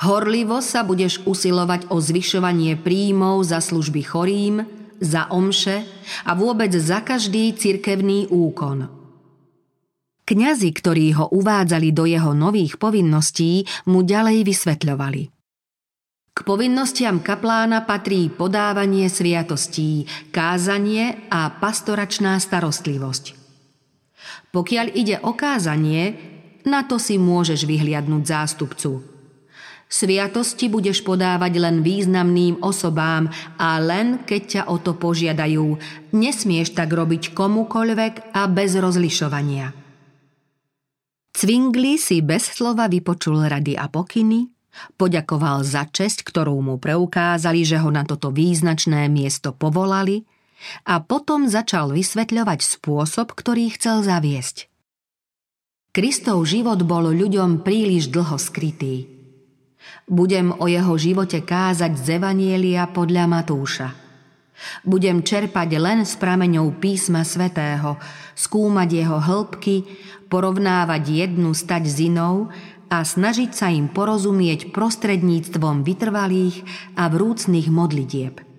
Horlivo 0.00 0.64
sa 0.64 0.80
budeš 0.80 1.20
usilovať 1.28 1.92
o 1.92 2.00
zvyšovanie 2.00 2.80
príjmov 2.80 3.44
za 3.44 3.60
služby 3.60 4.00
chorým, 4.00 4.64
za 4.96 5.28
omše 5.28 5.84
a 6.24 6.32
vôbec 6.32 6.72
za 6.72 7.04
každý 7.04 7.52
cirkevný 7.52 8.28
úkon. 8.32 8.88
Kňazi, 10.24 10.70
ktorí 10.70 11.10
ho 11.18 11.26
uvádzali 11.34 11.90
do 11.90 12.06
jeho 12.06 12.32
nových 12.32 12.78
povinností, 12.78 13.66
mu 13.90 14.06
ďalej 14.06 14.46
vysvetľovali. 14.46 15.22
K 16.30 16.38
povinnostiam 16.46 17.18
kaplána 17.18 17.82
patrí 17.82 18.30
podávanie 18.30 19.10
sviatostí, 19.10 20.06
kázanie 20.30 21.26
a 21.28 21.50
pastoračná 21.50 22.38
starostlivosť. 22.38 23.39
Pokiaľ 24.50 24.86
ide 24.98 25.16
o 25.22 25.32
kázanie, 25.34 26.18
na 26.66 26.84
to 26.84 26.98
si 26.98 27.16
môžeš 27.16 27.64
vyhliadnúť 27.64 28.24
zástupcu– 28.26 28.90
Sviatosti 29.90 30.70
budeš 30.70 31.02
podávať 31.02 31.58
len 31.58 31.82
významným 31.82 32.62
osobám 32.62 33.26
a 33.58 33.74
len 33.82 34.22
keď 34.22 34.42
ťa 34.46 34.62
o 34.70 34.78
to 34.78 34.94
požiadajú. 34.94 35.66
Nesmieš 36.14 36.78
tak 36.78 36.94
robiť 36.94 37.34
komukoľvek 37.34 38.30
a 38.30 38.46
bez 38.46 38.78
rozlišovania. 38.78 39.74
Cvingli 41.34 41.98
si 41.98 42.22
bez 42.22 42.54
slova 42.54 42.86
vypočul 42.86 43.42
rady 43.50 43.74
a 43.74 43.90
pokyny 43.90 44.46
Poďakoval 44.70 45.66
za 45.66 45.90
česť, 45.90 46.22
ktorú 46.22 46.54
mu 46.62 46.78
preukázali, 46.78 47.66
že 47.66 47.82
ho 47.82 47.90
na 47.90 48.06
toto 48.06 48.30
význačné 48.30 49.10
miesto 49.10 49.50
povolali 49.50 50.22
a 50.84 51.00
potom 51.00 51.48
začal 51.48 51.92
vysvetľovať 51.92 52.60
spôsob, 52.60 53.32
ktorý 53.32 53.72
chcel 53.74 54.04
zaviesť. 54.04 54.70
Kristov 55.90 56.46
život 56.46 56.86
bol 56.86 57.10
ľuďom 57.10 57.66
príliš 57.66 58.14
dlho 58.14 58.38
skrytý. 58.38 59.10
Budem 60.06 60.54
o 60.54 60.70
jeho 60.70 60.94
živote 60.94 61.42
kázať 61.42 61.98
z 61.98 62.06
Evanielia 62.22 62.86
podľa 62.86 63.26
Matúša. 63.26 63.88
Budem 64.84 65.24
čerpať 65.24 65.80
len 65.80 66.04
s 66.04 66.14
prameňou 66.20 66.78
písma 66.78 67.24
svätého, 67.24 67.96
skúmať 68.36 68.88
jeho 69.02 69.18
hĺbky, 69.18 69.88
porovnávať 70.28 71.02
jednu 71.26 71.56
stať 71.56 71.88
s 71.88 71.96
inou 72.06 72.52
a 72.92 73.02
snažiť 73.02 73.50
sa 73.50 73.72
im 73.72 73.88
porozumieť 73.88 74.70
prostredníctvom 74.70 75.82
vytrvalých 75.82 76.62
a 76.94 77.08
vrúcných 77.08 77.68
modlitieb. 77.72 78.49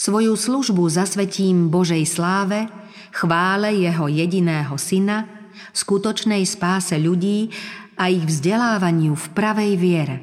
Svoju 0.00 0.34
službu 0.36 0.88
zasvetím 0.88 1.68
Božej 1.68 2.04
sláve, 2.08 2.68
chvále 3.12 3.76
jeho 3.76 4.08
jediného 4.08 4.74
syna, 4.80 5.28
skutočnej 5.76 6.42
spáse 6.48 6.96
ľudí 6.96 7.52
a 8.00 8.10
ich 8.10 8.24
vzdelávaniu 8.26 9.14
v 9.14 9.26
pravej 9.36 9.72
viere. 9.78 10.16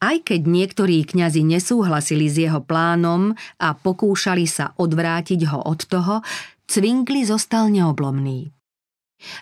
Aj 0.00 0.16
keď 0.16 0.48
niektorí 0.48 1.04
kňazi 1.04 1.44
nesúhlasili 1.44 2.24
s 2.24 2.40
jeho 2.40 2.64
plánom 2.64 3.36
a 3.60 3.76
pokúšali 3.76 4.48
sa 4.48 4.72
odvrátiť 4.80 5.44
ho 5.52 5.60
od 5.60 5.84
toho, 5.84 6.24
Cvinkli 6.70 7.26
zostal 7.26 7.66
neoblomný. 7.66 8.59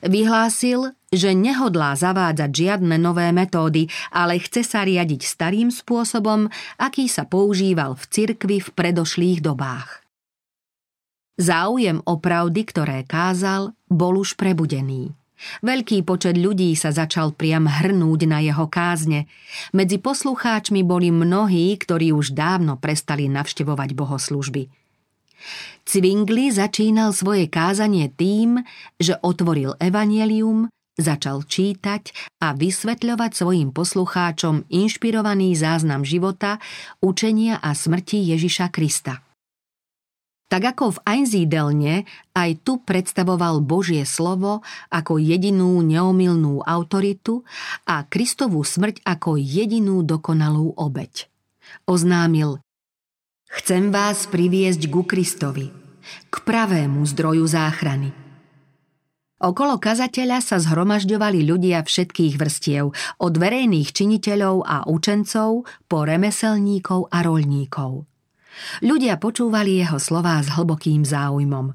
Vyhlásil, 0.02 0.92
že 1.08 1.32
nehodlá 1.32 1.96
zavádzať 1.96 2.50
žiadne 2.50 2.96
nové 3.00 3.30
metódy, 3.32 3.88
ale 4.12 4.42
chce 4.42 4.66
sa 4.66 4.84
riadiť 4.84 5.24
starým 5.24 5.72
spôsobom, 5.72 6.50
aký 6.76 7.08
sa 7.08 7.24
používal 7.24 7.96
v 7.96 8.04
cirkvi 8.10 8.58
v 8.60 8.68
predošlých 8.74 9.40
dobách. 9.40 10.04
Záujem 11.38 12.02
o 12.02 12.18
pravdy, 12.18 12.62
ktoré 12.66 13.06
kázal, 13.06 13.70
bol 13.86 14.18
už 14.18 14.34
prebudený. 14.34 15.14
Veľký 15.62 16.02
počet 16.02 16.34
ľudí 16.34 16.74
sa 16.74 16.90
začal 16.90 17.30
priam 17.30 17.70
hrnúť 17.70 18.26
na 18.26 18.42
jeho 18.42 18.66
kázne. 18.66 19.30
Medzi 19.70 20.02
poslucháčmi 20.02 20.82
boli 20.82 21.14
mnohí, 21.14 21.78
ktorí 21.78 22.10
už 22.10 22.34
dávno 22.34 22.74
prestali 22.74 23.30
navštevovať 23.30 23.90
bohoslužby. 23.94 24.66
Cvingli 25.88 26.52
začínal 26.52 27.16
svoje 27.16 27.48
kázanie 27.48 28.12
tým, 28.12 28.60
že 29.00 29.16
otvoril 29.24 29.78
evanelium, 29.80 30.68
začal 30.98 31.46
čítať 31.46 32.10
a 32.42 32.52
vysvetľovať 32.52 33.30
svojim 33.32 33.70
poslucháčom 33.70 34.66
inšpirovaný 34.68 35.54
záznam 35.54 36.02
života, 36.02 36.58
učenia 36.98 37.62
a 37.62 37.72
smrti 37.72 38.18
Ježiša 38.34 38.68
Krista. 38.74 39.22
Tak 40.48 40.64
ako 40.64 40.96
v 40.96 41.02
Einsiedelne, 41.04 41.94
aj 42.32 42.64
tu 42.64 42.80
predstavoval 42.80 43.60
Božie 43.60 44.08
slovo 44.08 44.64
ako 44.88 45.20
jedinú 45.20 45.84
neomilnú 45.84 46.64
autoritu 46.64 47.44
a 47.84 48.08
Kristovú 48.08 48.64
smrť 48.64 49.04
ako 49.04 49.36
jedinú 49.36 50.00
dokonalú 50.00 50.72
obeď. 50.72 51.28
Oznámil 51.84 52.64
Chcem 53.48 53.88
vás 53.88 54.28
priviesť 54.28 54.92
ku 54.92 55.08
Kristovi, 55.08 55.72
k 56.28 56.34
pravému 56.44 57.00
zdroju 57.00 57.48
záchrany. 57.48 58.12
Okolo 59.40 59.80
kazateľa 59.80 60.44
sa 60.44 60.60
zhromažďovali 60.60 61.48
ľudia 61.48 61.80
všetkých 61.80 62.36
vrstiev, 62.36 62.92
od 63.22 63.34
verejných 63.40 63.88
činiteľov 63.88 64.68
a 64.68 64.84
učencov 64.84 65.64
po 65.88 65.98
remeselníkov 66.04 67.08
a 67.08 67.24
roľníkov. 67.24 68.04
Ľudia 68.84 69.16
počúvali 69.16 69.80
jeho 69.80 69.96
slová 69.96 70.44
s 70.44 70.52
hlbokým 70.52 71.08
záujmom. 71.08 71.72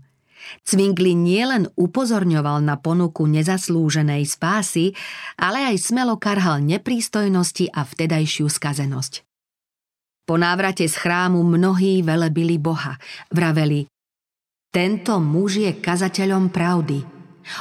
Cvingli 0.62 1.18
nielen 1.18 1.74
upozorňoval 1.74 2.62
na 2.62 2.78
ponuku 2.78 3.26
nezaslúženej 3.26 4.30
spásy, 4.30 4.94
ale 5.42 5.74
aj 5.74 5.90
smelo 5.90 6.22
karhal 6.22 6.62
neprístojnosti 6.62 7.72
a 7.74 7.82
vtedajšiu 7.82 8.46
skazenosť. 8.46 9.33
Po 10.24 10.40
návrate 10.40 10.88
z 10.88 10.96
chrámu 10.96 11.44
mnohí 11.44 12.00
velebili 12.00 12.56
Boha. 12.56 12.96
Vraveli, 13.28 13.84
tento 14.72 15.20
muž 15.20 15.60
je 15.60 15.72
kazateľom 15.76 16.48
pravdy. 16.48 17.04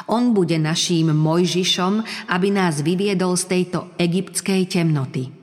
On 0.07 0.31
bude 0.31 0.55
naším 0.63 1.11
Mojžišom, 1.11 2.07
aby 2.31 2.49
nás 2.55 2.87
vyviedol 2.87 3.35
z 3.35 3.45
tejto 3.51 3.91
egyptskej 3.99 4.71
temnoty. 4.71 5.35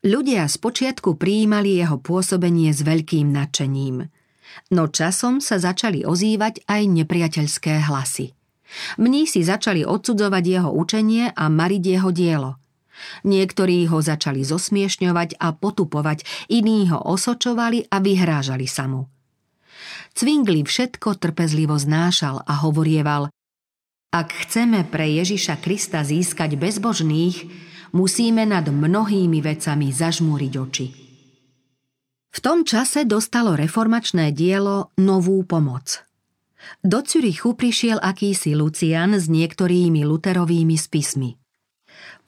Ľudia 0.00 0.48
spočiatku 0.48 1.20
prijímali 1.20 1.76
jeho 1.76 2.00
pôsobenie 2.00 2.72
s 2.72 2.80
veľkým 2.80 3.28
nadšením. 3.28 4.08
No 4.72 4.88
časom 4.88 5.44
sa 5.44 5.60
začali 5.60 6.08
ozývať 6.08 6.64
aj 6.64 6.82
nepriateľské 6.88 7.84
hlasy. 7.84 8.32
si 9.28 9.44
začali 9.44 9.84
odsudzovať 9.84 10.44
jeho 10.48 10.70
učenie 10.72 11.28
a 11.36 11.44
mariť 11.52 11.82
jeho 11.84 12.10
dielo. 12.10 12.56
Niektorí 13.24 13.86
ho 13.88 14.00
začali 14.00 14.44
zosmiešňovať 14.44 15.40
a 15.40 15.52
potupovať, 15.52 16.24
iní 16.52 16.88
ho 16.88 16.98
osočovali 16.98 17.88
a 17.90 17.96
vyhrážali 18.00 18.66
sa 18.66 18.88
mu. 18.88 19.08
Cvingli 20.12 20.66
všetko 20.66 21.16
trpezlivo 21.16 21.78
znášal 21.78 22.42
a 22.44 22.52
hovorieval 22.66 23.30
Ak 24.10 24.34
chceme 24.34 24.82
pre 24.84 25.06
Ježiša 25.22 25.62
Krista 25.62 26.02
získať 26.02 26.58
bezbožných, 26.58 27.46
musíme 27.94 28.42
nad 28.44 28.66
mnohými 28.66 29.38
vecami 29.40 29.94
zažmúriť 29.94 30.52
oči. 30.58 30.86
V 32.30 32.38
tom 32.38 32.62
čase 32.62 33.02
dostalo 33.06 33.58
reformačné 33.58 34.30
dielo 34.30 34.94
novú 34.94 35.42
pomoc. 35.42 36.06
Do 36.84 37.02
Cürichu 37.02 37.56
prišiel 37.56 37.98
akýsi 37.98 38.54
Lucian 38.54 39.16
s 39.16 39.26
niektorými 39.26 40.06
luterovými 40.06 40.76
spismi. 40.76 41.39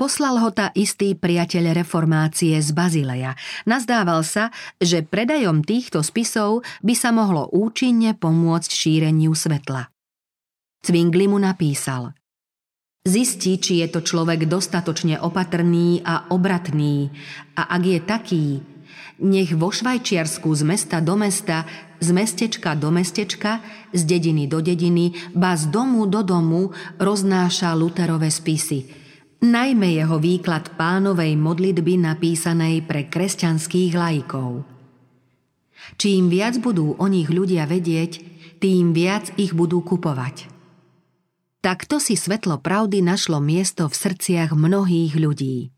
Poslal 0.03 0.35
ho 0.43 0.51
ta 0.51 0.75
istý 0.75 1.15
priateľ 1.15 1.79
reformácie 1.79 2.59
z 2.59 2.75
Bazileja. 2.75 3.39
Nazdával 3.71 4.27
sa, 4.27 4.51
že 4.83 5.07
predajom 5.07 5.63
týchto 5.63 6.03
spisov 6.03 6.67
by 6.83 6.91
sa 6.99 7.15
mohlo 7.15 7.47
účinne 7.55 8.11
pomôcť 8.19 8.67
šíreniu 8.67 9.31
svetla. 9.31 9.95
Cvingli 10.83 11.31
mu 11.31 11.39
napísal– 11.39 12.11
Zistí, 13.07 13.59
či 13.63 13.83
je 13.83 13.91
to 13.95 14.03
človek 14.03 14.47
dostatočne 14.47 15.23
opatrný 15.23 16.03
a 16.07 16.31
obratný 16.31 17.11
a 17.59 17.71
ak 17.71 17.83
je 17.83 17.99
taký, 18.03 18.47
nech 19.23 19.55
vo 19.59 19.75
Švajčiarsku 19.75 20.47
z 20.55 20.63
mesta 20.63 20.99
do 21.03 21.19
mesta, 21.19 21.67
z 21.99 22.11
mestečka 22.15 22.79
do 22.79 22.95
mestečka, 22.95 23.59
z 23.91 24.03
dediny 24.07 24.47
do 24.47 24.63
dediny, 24.63 25.15
ba 25.35 25.59
z 25.59 25.71
domu 25.71 26.07
do 26.07 26.23
domu 26.23 26.71
roznáša 26.99 27.75
Luterové 27.75 28.31
spisy, 28.31 29.02
najmä 29.43 29.99
jeho 29.99 30.23
výklad 30.23 30.79
pánovej 30.79 31.35
modlitby 31.35 31.99
napísanej 31.99 32.87
pre 32.87 33.11
kresťanských 33.11 33.93
lajkov. 33.93 34.63
Čím 35.99 36.31
viac 36.31 36.63
budú 36.63 36.95
o 36.95 37.07
nich 37.11 37.27
ľudia 37.27 37.67
vedieť, 37.67 38.23
tým 38.63 38.95
viac 38.95 39.35
ich 39.35 39.51
budú 39.51 39.83
kupovať. 39.83 40.47
Takto 41.59 41.99
si 41.99 42.15
svetlo 42.15 42.63
pravdy 42.63 43.03
našlo 43.03 43.43
miesto 43.43 43.91
v 43.91 43.95
srdciach 43.95 44.55
mnohých 44.55 45.15
ľudí. 45.19 45.75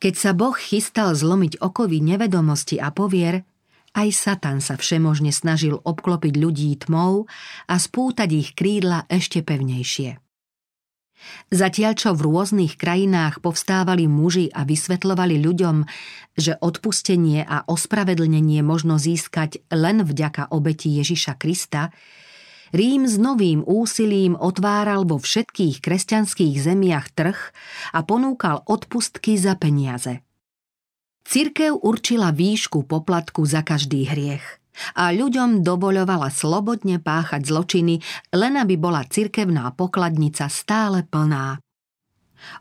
Keď 0.00 0.14
sa 0.16 0.36
Boh 0.36 0.52
chystal 0.52 1.16
zlomiť 1.16 1.64
okovy 1.64 2.04
nevedomosti 2.04 2.76
a 2.76 2.92
povier, 2.92 3.48
aj 3.96 4.08
Satan 4.12 4.60
sa 4.60 4.76
všemožne 4.76 5.32
snažil 5.32 5.80
obklopiť 5.80 6.34
ľudí 6.36 6.76
tmou 6.84 7.24
a 7.68 7.74
spútať 7.80 8.28
ich 8.36 8.52
krídla 8.52 9.08
ešte 9.08 9.40
pevnejšie. 9.40 10.23
Zatiaľ 11.52 11.92
čo 11.94 12.10
v 12.16 12.24
rôznych 12.26 12.74
krajinách 12.80 13.44
povstávali 13.44 14.08
muži 14.10 14.50
a 14.50 14.66
vysvetľovali 14.66 15.38
ľuďom, 15.40 15.76
že 16.34 16.58
odpustenie 16.58 17.46
a 17.46 17.62
ospravedlnenie 17.68 18.64
možno 18.66 18.98
získať 18.98 19.62
len 19.70 20.02
vďaka 20.02 20.50
obeti 20.50 20.90
Ježiša 20.98 21.38
Krista, 21.38 21.94
Rím 22.74 23.06
s 23.06 23.22
novým 23.22 23.62
úsilím 23.62 24.34
otváral 24.34 25.06
vo 25.06 25.22
všetkých 25.22 25.78
kresťanských 25.78 26.58
zemiach 26.58 27.06
trh 27.14 27.38
a 27.94 28.02
ponúkal 28.02 28.66
odpustky 28.66 29.38
za 29.38 29.54
peniaze. 29.54 30.26
Cirkev 31.22 31.78
určila 31.78 32.34
výšku 32.34 32.82
poplatku 32.82 33.46
za 33.46 33.62
každý 33.62 34.10
hriech 34.10 34.63
a 34.94 35.14
ľuďom 35.14 35.62
dovoľovala 35.62 36.28
slobodne 36.30 36.98
páchať 36.98 37.46
zločiny, 37.46 38.02
len 38.34 38.54
aby 38.58 38.74
bola 38.74 39.06
cirkevná 39.06 39.70
pokladnica 39.74 40.50
stále 40.50 41.06
plná. 41.06 41.58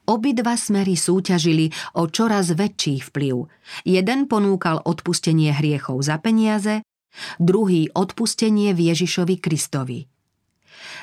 Obidva 0.07 0.55
smery 0.55 0.95
súťažili 0.95 1.67
o 1.99 2.07
čoraz 2.07 2.55
väčší 2.55 3.03
vplyv. 3.11 3.51
Jeden 3.83 4.31
ponúkal 4.31 4.79
odpustenie 4.79 5.51
hriechov 5.51 5.99
za 6.07 6.15
peniaze, 6.23 6.87
druhý 7.35 7.91
odpustenie 7.91 8.71
Ježišovi 8.71 9.35
Kristovi. 9.43 10.07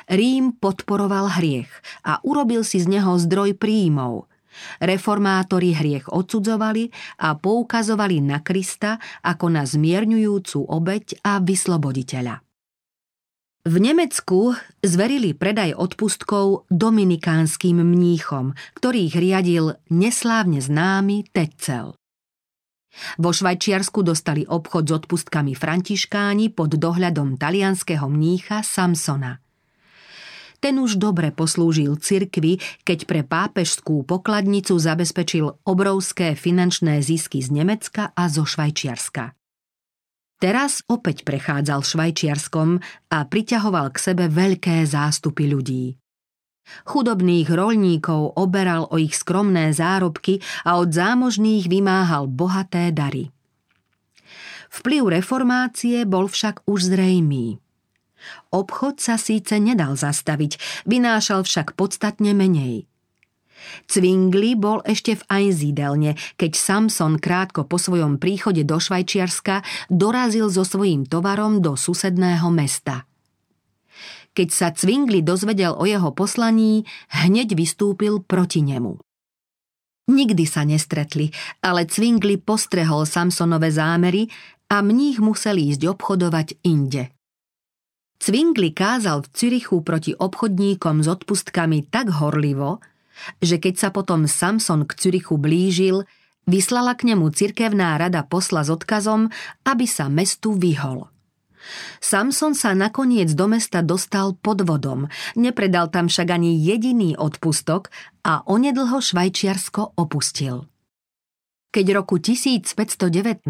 Rím 0.09 0.57
podporoval 0.57 1.37
hriech 1.41 1.69
a 2.05 2.21
urobil 2.25 2.65
si 2.65 2.81
z 2.81 2.89
neho 2.89 3.17
zdroj 3.21 3.57
príjmov. 3.57 4.30
Reformátori 4.79 5.75
hriech 5.75 6.11
odsudzovali 6.11 6.91
a 7.23 7.35
poukazovali 7.35 8.19
na 8.23 8.39
Krista 8.43 8.99
ako 9.23 9.45
na 9.51 9.63
zmierňujúcu 9.63 10.59
obeď 10.67 11.23
a 11.25 11.39
vysloboditeľa. 11.41 12.43
V 13.61 13.75
Nemecku 13.77 14.57
zverili 14.81 15.37
predaj 15.37 15.77
odpustkov 15.77 16.65
dominikánskym 16.73 17.77
mníchom, 17.77 18.57
ktorých 18.73 19.13
riadil 19.21 19.77
neslávne 19.93 20.57
známy 20.57 21.29
Tetzel. 21.29 21.93
Vo 23.21 23.29
Švajčiarsku 23.31 24.01
dostali 24.01 24.43
obchod 24.49 24.83
s 24.89 24.91
odpustkami 24.97 25.53
františkáni 25.53 26.51
pod 26.51 26.75
dohľadom 26.75 27.37
talianského 27.37 28.09
mnícha 28.09 28.65
Samsona. 28.65 29.39
Ten 30.61 30.77
už 30.77 31.01
dobre 31.01 31.33
poslúžil 31.33 31.97
cirkvi, 31.97 32.61
keď 32.85 33.09
pre 33.09 33.21
pápežskú 33.25 34.05
pokladnicu 34.05 34.77
zabezpečil 34.77 35.57
obrovské 35.65 36.37
finančné 36.37 37.01
zisky 37.01 37.41
z 37.41 37.49
Nemecka 37.49 38.13
a 38.13 38.29
zo 38.29 38.45
Švajčiarska. 38.45 39.33
Teraz 40.37 40.85
opäť 40.85 41.25
prechádzal 41.25 41.81
Švajčiarskom 41.81 42.77
a 43.09 43.17
priťahoval 43.25 43.89
k 43.89 43.97
sebe 43.97 44.25
veľké 44.29 44.85
zástupy 44.85 45.49
ľudí. 45.49 45.97
Chudobných 46.85 47.49
roľníkov 47.49 48.37
oberal 48.37 48.85
o 48.89 49.01
ich 49.01 49.17
skromné 49.17 49.73
zárobky 49.73 50.45
a 50.61 50.77
od 50.77 50.93
zámožných 50.93 51.65
vymáhal 51.65 52.29
bohaté 52.29 52.93
dary. 52.93 53.33
Vplyv 54.69 55.19
reformácie 55.19 56.05
bol 56.05 56.29
však 56.29 56.69
už 56.69 56.93
zrejmý. 56.93 57.57
Obchod 58.53 59.01
sa 59.01 59.15
síce 59.19 59.57
nedal 59.57 59.97
zastaviť, 59.97 60.83
vynášal 60.85 61.45
však 61.45 61.73
podstatne 61.77 62.33
menej– 62.33 62.85
Cvingli 63.85 64.57
bol 64.57 64.81
ešte 64.83 65.17
v 65.17 65.23
Einzídelne, 65.29 66.17
keď 66.37 66.51
Samson 66.57 67.21
krátko 67.21 67.65
po 67.65 67.77
svojom 67.77 68.17
príchode 68.17 68.65
do 68.65 68.77
Švajčiarska 68.81 69.61
dorazil 69.91 70.49
so 70.49 70.65
svojím 70.65 71.05
tovarom 71.05 71.61
do 71.61 71.77
susedného 71.77 72.49
mesta. 72.51 73.05
Keď 74.31 74.49
sa 74.49 74.67
Cvingli 74.71 75.19
dozvedel 75.21 75.75
o 75.75 75.83
jeho 75.83 76.15
poslaní, 76.15 76.87
hneď 77.11 77.51
vystúpil 77.51 78.23
proti 78.23 78.63
nemu. 78.63 78.95
Nikdy 80.11 80.43
sa 80.47 80.63
nestretli, 80.63 81.31
ale 81.63 81.87
Cvingli 81.87 82.39
postrehol 82.39 83.03
Samsonové 83.07 83.71
zámery 83.71 84.27
a 84.71 84.79
mních 84.79 85.19
musel 85.19 85.59
ísť 85.59 85.83
obchodovať 85.83 86.63
inde. 86.63 87.11
Cvingli 88.21 88.69
kázal 88.69 89.25
v 89.25 89.31
Cirichu 89.33 89.81
proti 89.81 90.13
obchodníkom 90.13 91.01
s 91.01 91.09
odpustkami 91.09 91.89
tak 91.89 92.13
horlivo, 92.21 92.77
že 93.41 93.57
keď 93.57 93.73
sa 93.81 93.89
potom 93.89 94.29
Samson 94.29 94.85
k 94.85 94.93
Cürichu 94.93 95.41
blížil, 95.41 96.05
vyslala 96.45 96.93
k 96.93 97.09
nemu 97.09 97.33
cirkevná 97.33 97.97
rada 97.97 98.21
posla 98.21 98.61
s 98.61 98.69
odkazom, 98.69 99.33
aby 99.65 99.89
sa 99.89 100.05
mestu 100.05 100.53
vyhol. 100.53 101.09
Samson 101.97 102.53
sa 102.53 102.77
nakoniec 102.77 103.33
do 103.33 103.49
mesta 103.49 103.81
dostal 103.81 104.37
pod 104.37 104.65
vodom, 104.69 105.09
nepredal 105.33 105.89
tam 105.89 106.05
však 106.05 106.29
ani 106.29 106.57
jediný 106.61 107.17
odpustok 107.17 107.89
a 108.21 108.45
onedlho 108.45 109.01
Švajčiarsko 109.01 109.97
opustil. 109.97 110.69
Keď 111.73 111.85
roku 111.97 112.21
1519 112.21 113.45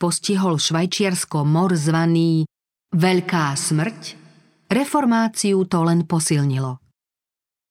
postihol 0.00 0.56
Švajčiarsko 0.56 1.44
mor 1.44 1.76
zvaný 1.76 2.48
Veľká 2.94 3.58
smrť, 3.58 4.14
reformáciu 4.70 5.66
to 5.66 5.82
len 5.82 6.06
posilnilo. 6.06 6.78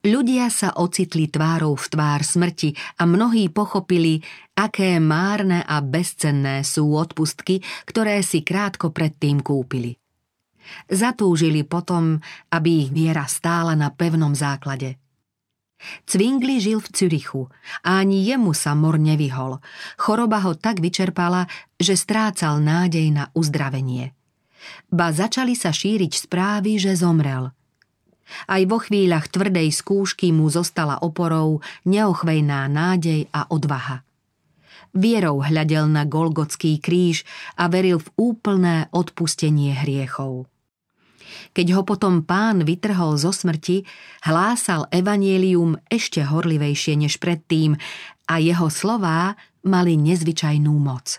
Ľudia 0.03 0.51
sa 0.51 0.75
ocitli 0.75 1.31
tvárou 1.31 1.79
v 1.79 1.85
tvár 1.87 2.27
smrti 2.27 2.75
a 2.99 3.07
mnohí 3.07 3.47
pochopili, 3.47 4.19
aké 4.51 4.99
márne 4.99 5.63
a 5.63 5.79
bezcenné 5.79 6.67
sú 6.67 6.91
odpustky, 6.99 7.63
ktoré 7.87 8.19
si 8.19 8.43
krátko 8.43 8.91
predtým 8.91 9.39
kúpili. 9.39 9.95
Zatúžili 10.91 11.63
potom, 11.63 12.19
aby 12.51 12.83
ich 12.83 12.89
viera 12.91 13.23
stála 13.23 13.79
na 13.79 13.95
pevnom 13.95 14.35
základe. 14.35 14.99
Cvingli 16.03 16.59
žil 16.59 16.83
v 16.83 16.91
Cürichu 16.91 17.47
a 17.79 18.03
ani 18.03 18.27
jemu 18.27 18.51
sa 18.51 18.75
mor 18.75 18.99
nevyhol. 18.99 19.63
Choroba 19.95 20.43
ho 20.43 20.51
tak 20.51 20.83
vyčerpala, 20.83 21.47
že 21.79 21.95
strácal 21.95 22.59
nádej 22.59 23.07
na 23.07 23.31
uzdravenie. 23.31 24.11
Ba 24.91 25.13
začali 25.13 25.57
sa 25.57 25.71
šíriť 25.71 26.27
správy, 26.27 26.79
že 26.79 26.95
zomrel– 26.95 27.49
aj 28.47 28.61
vo 28.65 28.77
chvíľach 28.81 29.29
tvrdej 29.29 29.69
skúšky 29.69 30.33
mu 30.33 30.49
zostala 30.49 30.99
oporou 31.03 31.61
neochvejná 31.85 32.65
nádej 32.71 33.29
a 33.29 33.47
odvaha. 33.51 34.01
Vierou 34.93 35.41
hľadel 35.41 35.89
na 35.89 36.05
Golgotský 36.05 36.77
kríž 36.77 37.25
a 37.57 37.65
veril 37.65 37.97
v 37.97 38.09
úplné 38.13 38.89
odpustenie 38.93 39.73
hriechov. 39.73 40.45
Keď 41.53 41.67
ho 41.73 41.81
potom 41.81 42.21
pán 42.21 42.61
vytrhol 42.61 43.17
zo 43.17 43.33
smrti, 43.33 43.85
hlásal 44.25 44.85
evanielium 44.93 45.81
ešte 45.89 46.21
horlivejšie 46.21 46.93
než 46.97 47.17
predtým 47.17 47.77
a 48.29 48.37
jeho 48.37 48.69
slová 48.69 49.33
mali 49.65 49.97
nezvyčajnú 49.97 50.73
moc. 50.77 51.17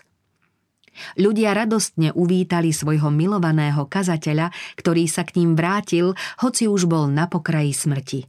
Ľudia 1.19 1.51
radostne 1.51 2.15
uvítali 2.15 2.71
svojho 2.71 3.11
milovaného 3.11 3.85
kazateľa, 3.87 4.51
ktorý 4.79 5.05
sa 5.11 5.27
k 5.27 5.43
ním 5.43 5.53
vrátil, 5.53 6.15
hoci 6.39 6.67
už 6.71 6.87
bol 6.87 7.11
na 7.11 7.27
pokraji 7.27 7.75
smrti. 7.75 8.21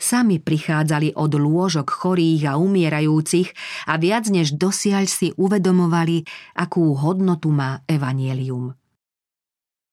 Sami 0.00 0.40
prichádzali 0.40 1.12
od 1.12 1.36
lôžok 1.36 1.92
chorých 1.92 2.48
a 2.48 2.52
umierajúcich 2.56 3.52
a 3.84 4.00
viac 4.00 4.32
než 4.32 4.56
dosiaľ 4.56 5.04
si 5.04 5.28
uvedomovali, 5.36 6.24
akú 6.56 6.96
hodnotu 6.96 7.52
má 7.52 7.84
evanielium. 7.84 8.72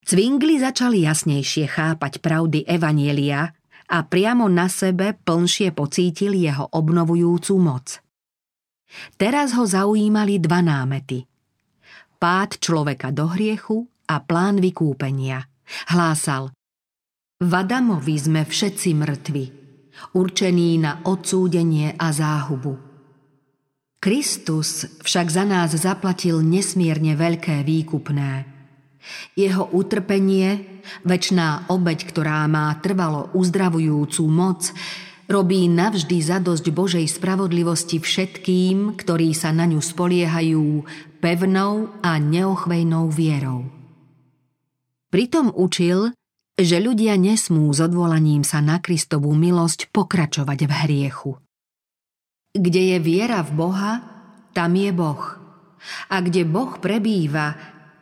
Cvingli 0.07 0.63
začali 0.63 1.03
jasnejšie 1.03 1.67
chápať 1.67 2.23
pravdy 2.23 2.63
evanielia 2.63 3.51
a 3.91 3.97
priamo 4.07 4.47
na 4.47 4.71
sebe 4.71 5.11
plnšie 5.11 5.75
pocítil 5.75 6.39
jeho 6.39 6.71
obnovujúcu 6.71 7.53
moc. 7.59 7.99
Teraz 9.19 9.51
ho 9.59 9.67
zaujímali 9.67 10.39
dva 10.39 10.63
námety– 10.63 11.19
pád 12.17 12.57
človeka 12.57 13.13
do 13.13 13.29
hriechu 13.29 13.85
a 14.09 14.19
plán 14.19 14.57
vykúpenia. 14.57 15.45
Hlásal 15.93 16.51
V 17.37 17.51
Adamovi 17.53 18.17
sme 18.17 18.41
všetci 18.43 18.89
mŕtvi, 18.97 19.45
určení 20.17 20.81
na 20.81 21.05
odsúdenie 21.05 21.93
a 21.93 22.09
záhubu. 22.09 22.73
Kristus 23.97 25.01
však 25.01 25.27
za 25.29 25.43
nás 25.45 25.73
zaplatil 25.73 26.41
nesmierne 26.45 27.17
veľké 27.17 27.65
výkupné. 27.65 28.45
Jeho 29.33 29.69
utrpenie, 29.73 30.81
väčná 31.07 31.69
obeď, 31.71 31.99
ktorá 32.05 32.45
má 32.45 32.73
trvalo 32.81 33.31
uzdravujúcu 33.33 34.23
moc, 34.29 34.69
robí 35.27 35.67
navždy 35.67 36.23
zadosť 36.23 36.65
Božej 36.71 37.05
spravodlivosti 37.07 37.99
všetkým, 37.99 38.95
ktorí 38.95 39.35
sa 39.35 39.51
na 39.51 39.67
ňu 39.67 39.83
spoliehajú 39.83 40.87
pevnou 41.19 41.91
a 41.99 42.15
neochvejnou 42.17 43.11
vierou. 43.11 43.67
Pritom 45.11 45.51
učil, 45.55 46.11
že 46.57 46.81
ľudia 46.81 47.15
nesmú 47.15 47.69
s 47.69 47.79
odvolaním 47.83 48.41
sa 48.41 48.63
na 48.63 48.81
Kristovú 48.81 49.35
milosť 49.37 49.93
pokračovať 49.93 50.59
v 50.65 50.71
hriechu. 50.73 51.31
Kde 52.57 52.95
je 52.95 52.97
viera 52.97 53.45
v 53.45 53.51
Boha, 53.53 53.93
tam 54.57 54.73
je 54.73 54.89
Boh. 54.89 55.23
A 56.09 56.17
kde 56.25 56.41
Boh 56.43 56.81
prebýva, 56.81 57.53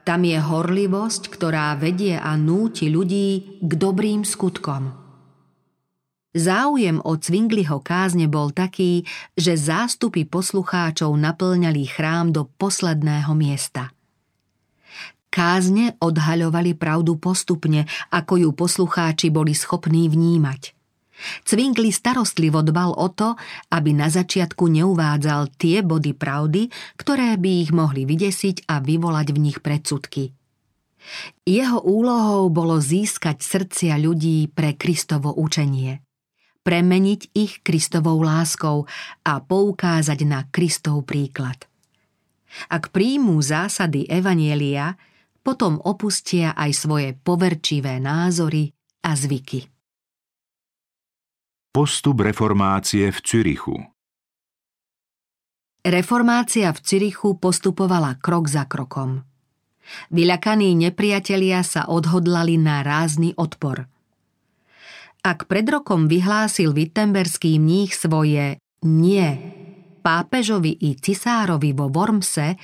tam 0.08 0.24
je 0.24 0.40
horlivosť, 0.40 1.28
ktorá 1.28 1.76
vedie 1.76 2.16
a 2.16 2.38
núti 2.40 2.88
ľudí 2.88 3.60
k 3.60 3.72
dobrým 3.76 4.24
skutkom. 4.24 5.05
Záujem 6.36 7.00
o 7.00 7.16
Cvingliho 7.16 7.80
kázne 7.80 8.28
bol 8.28 8.52
taký, 8.52 9.08
že 9.40 9.56
zástupy 9.56 10.28
poslucháčov 10.28 11.16
naplňali 11.16 11.88
chrám 11.88 12.36
do 12.36 12.52
posledného 12.60 13.32
miesta. 13.32 13.96
Kázne 15.32 15.96
odhaľovali 16.04 16.76
pravdu 16.76 17.16
postupne, 17.16 17.88
ako 18.12 18.44
ju 18.44 18.50
poslucháči 18.52 19.32
boli 19.32 19.56
schopní 19.56 20.12
vnímať. 20.12 20.76
Cvinkli 21.48 21.96
starostlivo 21.96 22.60
dbal 22.60 22.92
o 22.92 23.08
to, 23.16 23.40
aby 23.72 23.96
na 23.96 24.12
začiatku 24.12 24.68
neuvádzal 24.68 25.56
tie 25.56 25.88
body 25.88 26.12
pravdy, 26.12 26.68
ktoré 27.00 27.40
by 27.40 27.52
ich 27.64 27.72
mohli 27.72 28.04
vydesiť 28.04 28.68
a 28.68 28.84
vyvolať 28.84 29.32
v 29.32 29.40
nich 29.40 29.64
predsudky. 29.64 30.36
Jeho 31.48 31.80
úlohou 31.80 32.52
bolo 32.52 32.84
získať 32.84 33.40
srdcia 33.40 33.96
ľudí 33.96 34.52
pre 34.52 34.76
Kristovo 34.76 35.32
učenie– 35.32 36.04
premeniť 36.66 37.38
ich 37.38 37.62
Kristovou 37.62 38.26
láskou 38.26 38.90
a 39.22 39.34
poukázať 39.38 40.20
na 40.26 40.50
Kristov 40.50 41.06
príklad. 41.06 41.70
Ak 42.74 42.90
príjmú 42.90 43.38
zásady 43.38 44.10
Evanielia, 44.10 44.98
potom 45.46 45.78
opustia 45.86 46.58
aj 46.58 46.72
svoje 46.74 47.10
poverčivé 47.14 48.02
názory 48.02 48.74
a 49.06 49.14
zvyky. 49.14 49.70
Postup 51.70 52.26
reformácie 52.26 53.14
v 53.14 53.20
Cürichu 53.22 53.78
Reformácia 55.86 56.74
v 56.74 56.82
Cirichu 56.82 57.38
postupovala 57.38 58.18
krok 58.18 58.50
za 58.50 58.66
krokom. 58.66 59.22
Vyľakaní 60.10 60.74
nepriatelia 60.74 61.62
sa 61.62 61.86
odhodlali 61.86 62.58
na 62.58 62.82
rázny 62.82 63.38
odpor. 63.38 63.86
Ak 65.26 65.50
pred 65.50 65.66
rokom 65.66 66.06
vyhlásil 66.06 66.70
Wittenberský 66.70 67.58
mních 67.58 67.98
svoje 67.98 68.62
nie 68.86 69.30
pápežovi 70.06 70.78
i 70.86 70.94
cisárovi 70.94 71.74
vo 71.74 71.90
Wormse, 71.90 72.62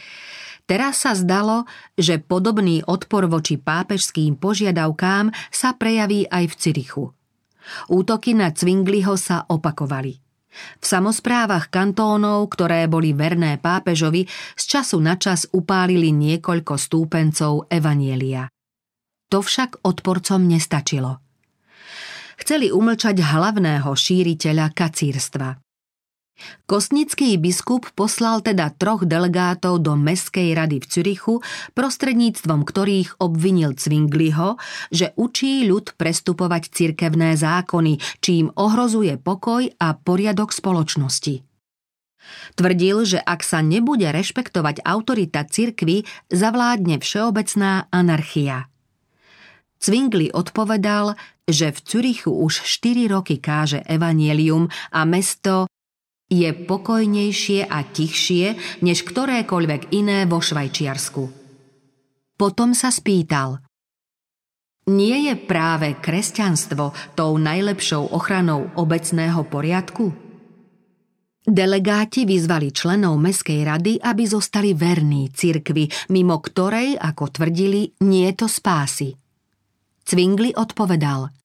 teraz 0.70 1.02
sa 1.02 1.18
zdalo, 1.18 1.66
že 1.98 2.22
podobný 2.22 2.86
odpor 2.86 3.26
voči 3.26 3.58
pápežským 3.58 4.38
požiadavkám 4.38 5.34
sa 5.50 5.74
prejaví 5.74 6.30
aj 6.30 6.54
v 6.54 6.58
Cirichu. 6.62 7.06
Útoky 7.90 8.38
na 8.38 8.54
Cvingliho 8.54 9.18
sa 9.18 9.42
opakovali– 9.50 10.14
v 10.52 10.84
samozprávach 10.84 11.72
kantónov, 11.72 12.52
ktoré 12.52 12.84
boli 12.92 13.16
verné 13.16 13.56
pápežovi, 13.56 14.28
z 14.60 14.64
času 14.68 15.00
na 15.00 15.16
čas 15.16 15.48
upálili 15.56 16.12
niekoľko 16.12 16.76
stúpencov 16.76 17.72
Evanielia. 17.72 18.52
To 19.32 19.40
však 19.40 19.80
odporcom 19.88 20.44
nestačilo. 20.44 21.31
Chceli 22.42 22.74
umlčať 22.74 23.22
hlavného 23.22 23.94
šíriteľa 23.94 24.74
kacírstva. 24.74 25.62
Kostnický 26.66 27.38
biskup 27.38 27.86
poslal 27.94 28.42
teda 28.42 28.74
troch 28.74 29.06
delegátov 29.06 29.78
do 29.78 29.94
Mestskej 29.94 30.58
rady 30.58 30.82
v 30.82 30.86
Cürichu, 30.90 31.36
prostredníctvom 31.78 32.66
ktorých 32.66 33.22
obvinil 33.22 33.78
Cvingliho, 33.78 34.58
že 34.90 35.14
učí 35.22 35.70
ľud 35.70 35.94
prestupovať 36.02 36.74
cirkevné 36.74 37.38
zákony, 37.38 38.02
čím 38.26 38.50
ohrozuje 38.58 39.22
pokoj 39.22 39.70
a 39.78 39.94
poriadok 39.94 40.50
spoločnosti. 40.50 41.46
Tvrdil, 42.58 42.98
že 43.06 43.20
ak 43.22 43.46
sa 43.46 43.62
nebude 43.62 44.10
rešpektovať 44.10 44.82
autorita 44.82 45.46
cirkvy, 45.46 46.10
zavládne 46.34 46.98
všeobecná 46.98 47.86
anarchia. 47.94 48.66
Cvingli 49.82 50.30
odpovedal, 50.30 51.18
že 51.50 51.74
v 51.74 51.80
Cürichu 51.82 52.32
už 52.32 52.66
4 52.66 53.08
roky 53.12 53.38
káže 53.42 53.82
evanielium 53.86 54.70
a 54.94 55.02
mesto 55.06 55.70
je 56.32 56.48
pokojnejšie 56.56 57.68
a 57.68 57.84
tichšie 57.84 58.80
než 58.82 59.04
ktorékoľvek 59.04 59.92
iné 59.92 60.24
vo 60.24 60.40
Švajčiarsku. 60.40 61.24
Potom 62.40 62.72
sa 62.72 62.90
spýtal. 62.90 63.60
Nie 64.90 65.30
je 65.30 65.36
práve 65.38 65.94
kresťanstvo 66.02 67.14
tou 67.14 67.38
najlepšou 67.38 68.18
ochranou 68.18 68.74
obecného 68.74 69.46
poriadku? 69.46 70.10
Delegáti 71.42 72.26
vyzvali 72.26 72.74
členov 72.74 73.18
Mestskej 73.22 73.62
rady, 73.66 73.94
aby 74.02 74.24
zostali 74.26 74.74
verní 74.74 75.30
cirkvi, 75.30 75.90
mimo 76.14 76.38
ktorej, 76.42 76.98
ako 76.98 77.34
tvrdili, 77.34 77.94
nie 78.06 78.30
to 78.34 78.50
spásy. 78.50 79.21
Cvingli 80.12 80.52
odpovedal– 80.52 81.32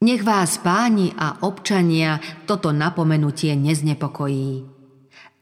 nech 0.00 0.24
vás 0.24 0.56
páni 0.62 1.12
a 1.12 1.44
občania 1.44 2.16
toto 2.48 2.72
napomenutie 2.72 3.52
neznepokojí. 3.58 4.64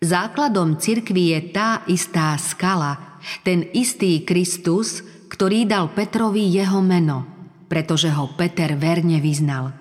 Základom 0.03 0.81
cirkvi 0.81 1.37
je 1.37 1.41
tá 1.55 1.87
istá 1.87 2.35
skala, 2.41 3.21
ten 3.47 3.69
istý 3.77 4.27
Kristus, 4.27 5.07
ktorý 5.31 5.71
dal 5.71 5.95
Petrovi 5.95 6.51
jeho 6.51 6.83
meno, 6.83 7.31
pretože 7.71 8.11
ho 8.11 8.33
Peter 8.35 8.75
verne 8.75 9.23
vyznal. 9.23 9.77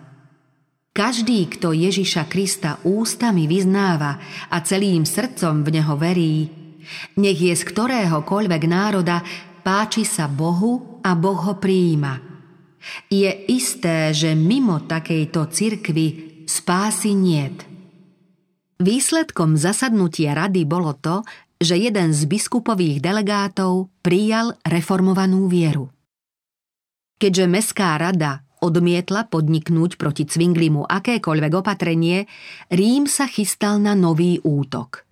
Každý, 0.93 1.49
kto 1.55 1.73
Ježiša 1.73 2.29
Krista 2.29 2.77
ústami 2.85 3.49
vyznáva 3.49 4.21
a 4.53 4.61
celým 4.61 5.07
srdcom 5.07 5.65
v 5.65 5.81
neho 5.81 5.95
verí, 5.97 6.51
nech 7.17 7.41
je 7.41 7.57
z 7.57 7.63
ktoréhokoľvek 7.63 8.63
národa, 8.69 9.23
páči 9.65 10.05
sa 10.05 10.29
Bohu 10.29 11.01
a 11.01 11.15
Boh 11.17 11.41
ho 11.41 11.57
prijíma– 11.57 12.13
je 13.09 13.31
isté, 13.49 14.13
že 14.13 14.37
mimo 14.37 14.83
takejto 14.83 15.49
cirkvy 15.49 16.07
spásy 16.45 17.13
niet. 17.17 17.65
Výsledkom 18.75 19.55
zasadnutia 19.55 20.35
rady 20.35 20.67
bolo 20.67 20.91
to, 20.99 21.23
že 21.55 21.79
jeden 21.79 22.11
z 22.11 22.27
biskupových 22.27 22.99
delegátov 22.99 23.87
prijal 24.03 24.59
reformovanú 24.67 25.47
vieru. 25.47 25.87
Keďže 27.15 27.45
Mestská 27.47 27.95
rada 27.95 28.43
odmietla 28.59 29.31
podniknúť 29.31 29.95
proti 29.95 30.27
Cvinglimu 30.27 30.83
akékoľvek 30.83 31.53
opatrenie, 31.55 32.27
Rím 32.67 33.07
sa 33.07 33.31
chystal 33.31 33.79
na 33.79 33.95
nový 33.95 34.43
útok. 34.43 35.07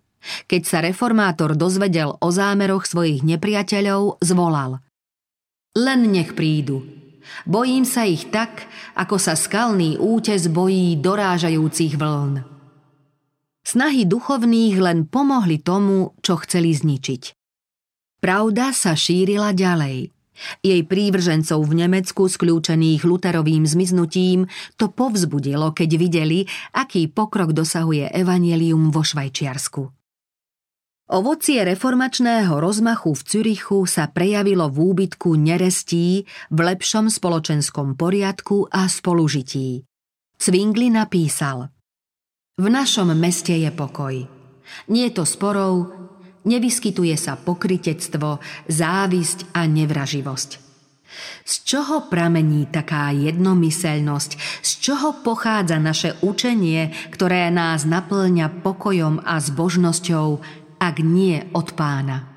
Keď 0.47 0.61
sa 0.63 0.79
reformátor 0.83 1.55
dozvedel 1.55 2.15
o 2.19 2.27
zámeroch 2.31 2.83
svojich 2.83 3.23
nepriateľov, 3.23 4.19
zvolal 4.19 4.83
Len 5.79 6.01
nech 6.11 6.35
prídu, 6.35 7.02
Bojím 7.47 7.87
sa 7.87 8.03
ich 8.07 8.29
tak, 8.29 8.67
ako 8.95 9.15
sa 9.19 9.33
skalný 9.33 9.95
útes 9.99 10.47
bojí 10.51 10.99
dorážajúcich 10.99 11.95
vln. 11.95 12.43
Snahy 13.63 14.03
duchovných 14.03 14.75
len 14.77 15.07
pomohli 15.07 15.63
tomu, 15.63 16.11
čo 16.19 16.35
chceli 16.43 16.75
zničiť. 16.75 17.23
Pravda 18.19 18.75
sa 18.75 18.91
šírila 18.91 19.55
ďalej. 19.55 20.11
Jej 20.59 20.81
prívržencov 20.89 21.61
v 21.63 21.73
Nemecku 21.85 22.25
skľúčených 22.25 23.05
Luterovým 23.05 23.63
zmiznutím 23.63 24.49
to 24.75 24.89
povzbudilo, 24.89 25.71
keď 25.71 25.89
videli, 25.95 26.39
aký 26.73 27.07
pokrok 27.07 27.53
dosahuje 27.53 28.09
evanelium 28.11 28.89
vo 28.89 29.05
Švajčiarsku. 29.05 30.02
Ovocie 31.11 31.59
reformačného 31.67 32.63
rozmachu 32.63 33.11
v 33.11 33.21
Cürichu 33.27 33.83
sa 33.83 34.07
prejavilo 34.07 34.71
v 34.71 34.95
úbytku 34.95 35.35
nerestí, 35.35 36.23
v 36.47 36.59
lepšom 36.63 37.11
spoločenskom 37.11 37.99
poriadku 37.99 38.71
a 38.71 38.87
spolužití. 38.87 39.83
Cvingli 40.39 40.87
napísal 40.87 41.67
V 42.55 42.71
našom 42.71 43.11
meste 43.19 43.51
je 43.51 43.67
pokoj. 43.75 44.15
Nie 44.87 45.11
to 45.11 45.27
sporov, 45.27 45.91
nevyskytuje 46.47 47.19
sa 47.19 47.35
pokritectvo, 47.35 48.39
závisť 48.71 49.51
a 49.59 49.67
nevraživosť. 49.67 50.63
Z 51.43 51.53
čoho 51.67 52.07
pramení 52.09 52.65
taká 52.71 53.11
jednomyseľnosť? 53.13 54.31
Z 54.65 54.71
čoho 54.81 55.21
pochádza 55.21 55.77
naše 55.77 56.17
učenie, 56.25 56.89
ktoré 57.13 57.51
nás 57.53 57.85
naplňa 57.85 58.63
pokojom 58.65 59.21
a 59.21 59.37
zbožnosťou, 59.37 60.41
ak 60.83 60.99
nie 60.99 61.39
od 61.55 61.71
pána. 61.79 62.27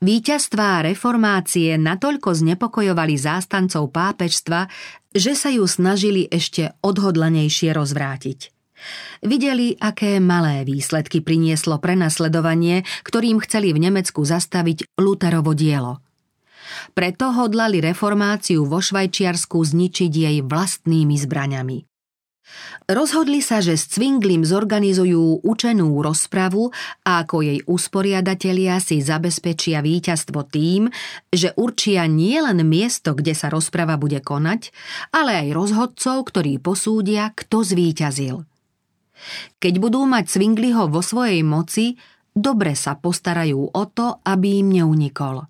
Výťazstvá 0.00 0.88
reformácie 0.88 1.76
natoľko 1.76 2.32
znepokojovali 2.32 3.20
zástancov 3.20 3.92
pápežstva, 3.92 4.64
že 5.12 5.36
sa 5.36 5.52
ju 5.52 5.68
snažili 5.68 6.24
ešte 6.24 6.72
odhodlanejšie 6.80 7.76
rozvrátiť. 7.76 8.48
Videli, 9.20 9.76
aké 9.76 10.16
malé 10.16 10.64
výsledky 10.64 11.20
prinieslo 11.20 11.76
prenasledovanie, 11.76 12.88
ktorým 13.04 13.44
chceli 13.44 13.76
v 13.76 13.92
Nemecku 13.92 14.24
zastaviť 14.24 14.96
Luterovo 14.96 15.52
dielo. 15.52 16.00
Preto 16.96 17.28
hodlali 17.36 17.84
reformáciu 17.84 18.64
vo 18.64 18.80
Švajčiarsku 18.80 19.60
zničiť 19.60 20.08
jej 20.08 20.36
vlastnými 20.40 21.16
zbraňami. 21.20 21.89
Rozhodli 22.90 23.38
sa, 23.38 23.62
že 23.62 23.78
s 23.78 23.86
Cvinglim 23.86 24.42
zorganizujú 24.42 25.46
učenú 25.46 26.02
rozpravu 26.02 26.74
a 27.06 27.22
ako 27.22 27.46
jej 27.46 27.62
usporiadatelia 27.62 28.82
si 28.82 28.98
zabezpečia 28.98 29.78
víťazstvo 29.78 30.42
tým, 30.50 30.90
že 31.30 31.54
určia 31.54 32.10
nielen 32.10 32.66
miesto, 32.66 33.14
kde 33.14 33.38
sa 33.38 33.46
rozprava 33.46 33.94
bude 33.94 34.18
konať, 34.18 34.74
ale 35.14 35.38
aj 35.46 35.48
rozhodcov, 35.54 36.34
ktorí 36.34 36.58
posúdia, 36.58 37.30
kto 37.30 37.62
zvíťazil. 37.62 38.42
Keď 39.62 39.74
budú 39.78 40.02
mať 40.10 40.26
Cvingliho 40.26 40.90
vo 40.90 40.98
svojej 41.04 41.46
moci, 41.46 41.94
dobre 42.34 42.74
sa 42.74 42.98
postarajú 42.98 43.70
o 43.70 43.84
to, 43.86 44.18
aby 44.26 44.66
im 44.66 44.82
neunikol. 44.82 45.46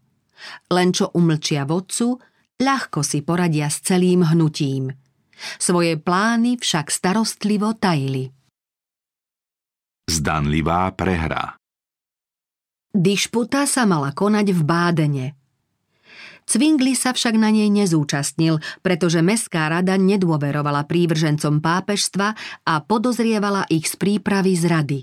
Len 0.69 0.93
čo 0.93 1.09
umlčia 1.17 1.65
vodcu, 1.65 2.21
ľahko 2.61 3.01
si 3.01 3.25
poradia 3.25 3.73
s 3.73 3.81
celým 3.81 4.29
hnutím– 4.29 4.93
svoje 5.57 5.97
plány 5.97 6.61
však 6.61 6.93
starostlivo 6.93 7.73
tajili. 7.77 8.31
Zdanlivá 10.11 10.91
prehra 10.93 11.61
Dišputa 12.91 13.71
sa 13.71 13.87
mala 13.87 14.11
konať 14.11 14.47
v 14.51 14.61
Bádene. 14.67 15.27
Cvingli 16.51 16.99
sa 16.99 17.15
však 17.15 17.39
na 17.39 17.55
nej 17.55 17.71
nezúčastnil, 17.71 18.59
pretože 18.83 19.23
Mestská 19.23 19.71
rada 19.71 19.95
nedôverovala 19.95 20.83
prívržencom 20.91 21.63
pápežstva 21.63 22.35
a 22.67 22.75
podozrievala 22.83 23.71
ich 23.71 23.87
z 23.87 23.95
prípravy 23.95 24.59
z 24.59 24.65
rady. 24.67 25.01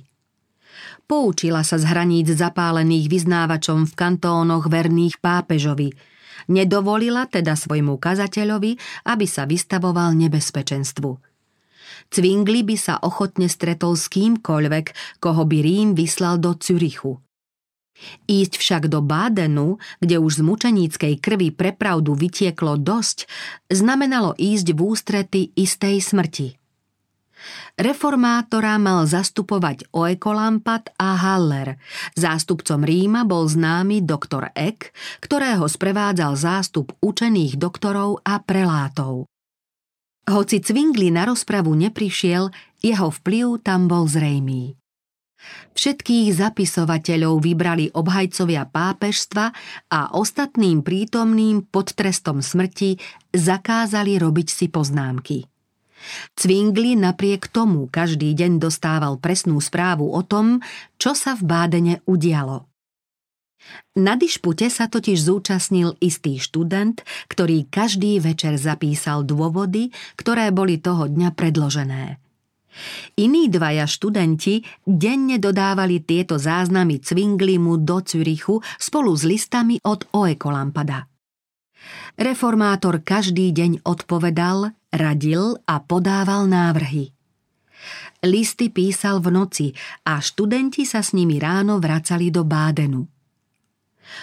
Poučila 1.08 1.64
sa 1.64 1.80
z 1.80 1.88
hraníc 1.88 2.28
zapálených 2.36 3.08
vyznávačom 3.08 3.88
v 3.88 3.94
kantónoch 3.96 4.68
verných 4.68 5.24
pápežovi– 5.24 5.96
Nedovolila 6.48 7.28
teda 7.28 7.60
svojmu 7.60 8.00
kazateľovi, 8.00 8.72
aby 9.08 9.26
sa 9.28 9.44
vystavoval 9.44 10.16
nebezpečenstvu. 10.16 11.12
Cvingli 12.08 12.64
by 12.64 12.76
sa 12.80 12.96
ochotne 13.04 13.52
stretol 13.52 14.00
s 14.00 14.08
kýmkoľvek, 14.08 15.20
koho 15.20 15.44
by 15.44 15.58
Rím 15.60 15.90
vyslal 15.92 16.40
do 16.40 16.56
Cürichu. 16.56 17.20
Ísť 18.30 18.54
však 18.62 18.84
do 18.94 19.02
Bádenu, 19.02 19.82
kde 20.00 20.22
už 20.22 20.40
z 20.40 20.42
mučeníckej 20.46 21.14
krvi 21.18 21.50
prepravdu 21.50 22.14
vytieklo 22.14 22.78
dosť, 22.78 23.26
znamenalo 23.74 24.38
ísť 24.38 24.68
v 24.78 24.80
ústrety 24.86 25.42
istej 25.58 26.00
smrti. 26.00 26.67
Reformátora 27.78 28.82
mal 28.82 29.06
zastupovať 29.06 29.94
Oekolampat 29.94 30.98
a 30.98 31.16
Haller. 31.16 31.78
Zástupcom 32.18 32.82
Ríma 32.82 33.24
bol 33.24 33.46
známy 33.46 34.02
doktor 34.02 34.50
Eck, 34.58 34.92
ktorého 35.22 35.70
sprevádzal 35.70 36.34
zástup 36.34 36.98
učených 37.00 37.62
doktorov 37.62 38.26
a 38.26 38.42
prelátov. 38.42 39.30
Hoci 40.28 40.60
Cvingli 40.60 41.08
na 41.08 41.24
rozpravu 41.24 41.72
neprišiel, 41.72 42.52
jeho 42.84 43.08
vplyv 43.14 43.64
tam 43.64 43.88
bol 43.88 44.10
zrejmý. 44.10 44.76
Všetkých 45.78 46.34
zapisovateľov 46.34 47.46
vybrali 47.46 47.94
obhajcovia 47.94 48.66
pápežstva 48.68 49.46
a 49.94 50.00
ostatným 50.18 50.82
prítomným 50.82 51.70
pod 51.70 51.94
trestom 51.94 52.42
smrti 52.42 52.98
zakázali 53.32 54.18
robiť 54.18 54.48
si 54.50 54.66
poznámky. 54.68 55.46
Cvingli 56.36 56.96
napriek 56.96 57.50
tomu 57.52 57.90
každý 57.92 58.34
deň 58.34 58.60
dostával 58.62 59.20
presnú 59.20 59.60
správu 59.60 60.10
o 60.12 60.22
tom, 60.24 60.60
čo 61.02 61.14
sa 61.14 61.34
v 61.38 61.44
Bádene 61.48 61.96
udialo. 62.08 62.68
Na 63.98 64.16
dišpute 64.16 64.70
sa 64.72 64.88
totiž 64.88 65.18
zúčastnil 65.28 65.98
istý 66.00 66.40
študent, 66.40 67.04
ktorý 67.28 67.68
každý 67.68 68.22
večer 68.22 68.56
zapísal 68.56 69.28
dôvody, 69.28 69.92
ktoré 70.16 70.54
boli 70.54 70.80
toho 70.80 71.10
dňa 71.10 71.30
predložené. 71.36 72.22
Iní 73.18 73.50
dvaja 73.50 73.90
študenti 73.90 74.62
denne 74.86 75.42
dodávali 75.42 76.06
tieto 76.06 76.38
záznamy 76.38 77.02
Cvinglimu 77.02 77.82
do 77.82 78.06
Cürichu 78.06 78.62
spolu 78.78 79.18
s 79.18 79.26
listami 79.26 79.82
od 79.82 80.06
Oekolampada. 80.14 81.17
Reformátor 82.18 83.04
každý 83.06 83.54
deň 83.54 83.86
odpovedal, 83.86 84.74
radil 84.90 85.60
a 85.70 85.78
podával 85.84 86.50
návrhy. 86.50 87.14
Listy 88.26 88.74
písal 88.74 89.22
v 89.22 89.30
noci 89.30 89.68
a 90.02 90.18
študenti 90.18 90.90
sa 90.90 91.06
s 91.06 91.14
nimi 91.14 91.38
ráno 91.38 91.78
vracali 91.78 92.34
do 92.34 92.42
Bádenu. 92.42 93.06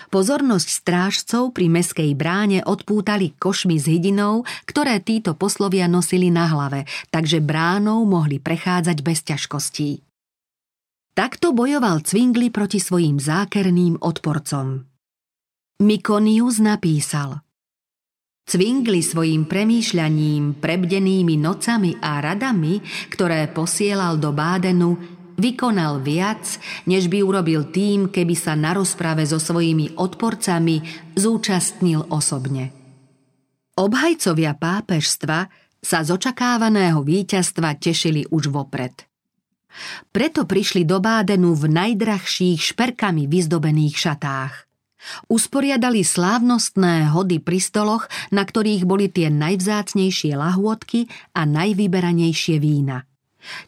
Pozornosť 0.08 0.68
strážcov 0.80 1.52
pri 1.52 1.68
meskej 1.68 2.16
bráne 2.16 2.64
odpútali 2.64 3.36
košmi 3.36 3.76
s 3.76 3.84
hydinou, 3.86 4.42
ktoré 4.64 4.98
títo 5.04 5.36
poslovia 5.36 5.86
nosili 5.86 6.32
na 6.32 6.48
hlave, 6.48 6.88
takže 7.12 7.44
bránou 7.44 8.02
mohli 8.08 8.40
prechádzať 8.40 8.98
bez 9.04 9.20
ťažkostí. 9.28 10.00
Takto 11.14 11.54
bojoval 11.54 12.02
Cvingli 12.02 12.50
proti 12.50 12.82
svojim 12.82 13.22
zákerným 13.22 14.02
odporcom. 14.02 14.82
Mikonius 15.78 16.58
napísal 16.58 17.43
Cvingli 18.44 19.00
svojim 19.00 19.48
premýšľaním, 19.48 20.60
prebdenými 20.60 21.40
nocami 21.40 21.96
a 21.96 22.20
radami, 22.20 22.80
ktoré 23.08 23.48
posielal 23.48 24.20
do 24.20 24.36
Bádenu, 24.36 25.14
Vykonal 25.34 25.98
viac, 25.98 26.62
než 26.86 27.10
by 27.10 27.18
urobil 27.26 27.66
tým, 27.74 28.06
keby 28.06 28.38
sa 28.38 28.54
na 28.54 28.70
rozprave 28.70 29.26
so 29.26 29.42
svojimi 29.42 29.98
odporcami 29.98 30.78
zúčastnil 31.18 32.06
osobne. 32.06 32.70
Obhajcovia 33.74 34.54
pápežstva 34.54 35.50
sa 35.82 35.98
z 36.06 36.08
očakávaného 36.14 37.02
víťazstva 37.02 37.74
tešili 37.82 38.22
už 38.30 38.46
vopred. 38.54 38.94
Preto 40.14 40.46
prišli 40.46 40.86
do 40.86 41.02
Bádenu 41.02 41.50
v 41.58 41.66
najdrahších 41.66 42.70
šperkami 42.70 43.26
vyzdobených 43.26 43.96
šatách. 43.98 44.63
Usporiadali 45.28 46.04
slávnostné 46.04 47.12
hody 47.12 47.40
pri 47.40 47.58
stoloch, 47.60 48.08
na 48.32 48.44
ktorých 48.44 48.88
boli 48.88 49.12
tie 49.12 49.28
najvzácnejšie 49.28 50.36
lahôdky 50.36 51.08
a 51.36 51.44
najvyberanejšie 51.44 52.56
vína– 52.60 53.04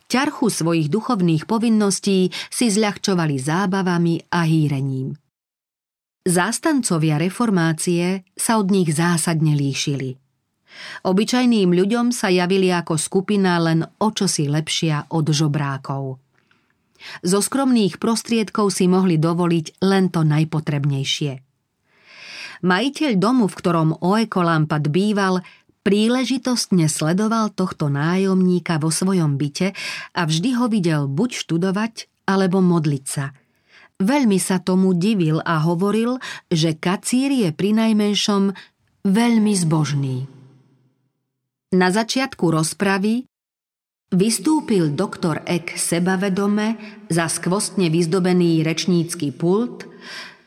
Ťarchu 0.09 0.49
svojich 0.49 0.88
duchovných 0.88 1.44
povinností 1.44 2.33
si 2.49 2.66
zľahčovali 2.72 3.37
zábavami 3.37 4.33
a 4.33 4.49
hýrením. 4.49 5.12
Zástancovia 6.27 7.22
reformácie 7.22 8.27
sa 8.35 8.59
od 8.59 8.75
nich 8.75 8.90
zásadne 8.90 9.55
líšili. 9.55 10.18
Obyčajným 11.07 11.72
ľuďom 11.72 12.11
sa 12.11 12.29
javili 12.29 12.68
ako 12.68 12.99
skupina 12.99 13.57
len 13.62 13.87
o 13.87 14.09
čosi 14.11 14.51
lepšia 14.51 15.14
od 15.14 15.31
žobrákov. 15.31 16.26
Zo 17.23 17.41
skromných 17.45 18.01
prostriedkov 18.03 18.73
si 18.73 18.91
mohli 18.91 19.17
dovoliť 19.17 19.83
len 19.85 20.09
to 20.13 20.25
najpotrebnejšie. 20.25 21.33
Majiteľ 22.65 23.13
domu, 23.21 23.47
v 23.47 23.59
ktorom 23.59 24.01
Oekolampad 24.01 24.89
býval, 24.89 25.45
Príležitostne 25.87 26.91
sledoval 26.91 27.55
tohto 27.55 27.87
nájomníka 27.87 28.83
vo 28.83 28.91
svojom 28.91 29.39
byte 29.39 29.71
a 30.19 30.27
vždy 30.27 30.59
ho 30.59 30.67
videl 30.67 31.07
buď 31.07 31.47
študovať, 31.47 32.11
alebo 32.27 32.59
modliť 32.59 33.05
sa. 33.07 33.31
Veľmi 34.03 34.35
sa 34.43 34.59
tomu 34.59 34.99
divil 34.99 35.39
a 35.47 35.63
hovoril, 35.63 36.19
že 36.51 36.75
kacír 36.75 37.31
je 37.31 37.55
pri 37.55 37.71
najmenšom 37.79 38.51
veľmi 39.07 39.55
zbožný. 39.55 40.27
Na 41.71 41.95
začiatku 41.95 42.51
rozpravy 42.51 43.31
vystúpil 44.14 44.95
doktor 44.95 45.42
Ek 45.47 45.75
sebavedome 45.75 46.79
za 47.11 47.27
skvostne 47.27 47.90
vyzdobený 47.90 48.62
rečnícky 48.62 49.35
pult, 49.35 49.87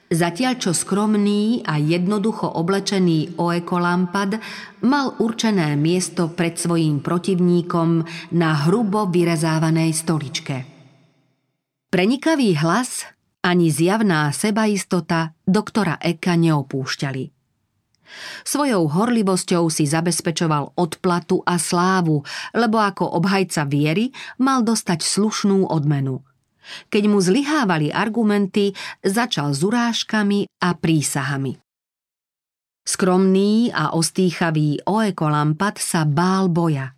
Zatiaľ 0.10 0.58
čo 0.58 0.74
skromný 0.74 1.62
a 1.70 1.78
jednoducho 1.78 2.50
oblečený 2.58 3.38
Oekolampad 3.38 4.42
mal 4.82 5.14
určené 5.22 5.78
miesto 5.78 6.34
pred 6.34 6.58
svojím 6.58 7.06
protivníkom 7.06 8.02
na 8.34 8.66
hrubo 8.66 9.06
vyrezávanej 9.06 9.94
stoličke. 9.94 10.66
Prenikavý 11.94 12.58
hlas 12.58 13.06
ani 13.46 13.70
zjavná 13.70 14.34
sebaistota 14.34 15.38
doktora 15.46 16.02
Eka 16.02 16.34
neopúšťali. 16.42 17.39
Svojou 18.44 18.90
horlivosťou 18.90 19.70
si 19.70 19.86
zabezpečoval 19.86 20.78
odplatu 20.78 21.46
a 21.46 21.62
slávu, 21.62 22.26
lebo 22.58 22.78
ako 22.82 23.18
obhajca 23.18 23.66
viery 23.70 24.12
mal 24.42 24.66
dostať 24.66 25.00
slušnú 25.06 25.70
odmenu– 25.70 26.22
keď 26.90 27.04
mu 27.10 27.20
zlyhávali 27.20 27.90
argumenty, 27.90 28.78
začal 29.02 29.54
s 29.54 29.66
urážkami 29.66 30.46
a 30.62 30.70
prísahami. 30.78 31.58
Skromný 32.86 33.70
a 33.70 33.94
ostýchavý 33.94 34.82
Oekolampat 34.86 35.78
sa 35.78 36.10
bál 36.10 36.50
boja. 36.50 36.98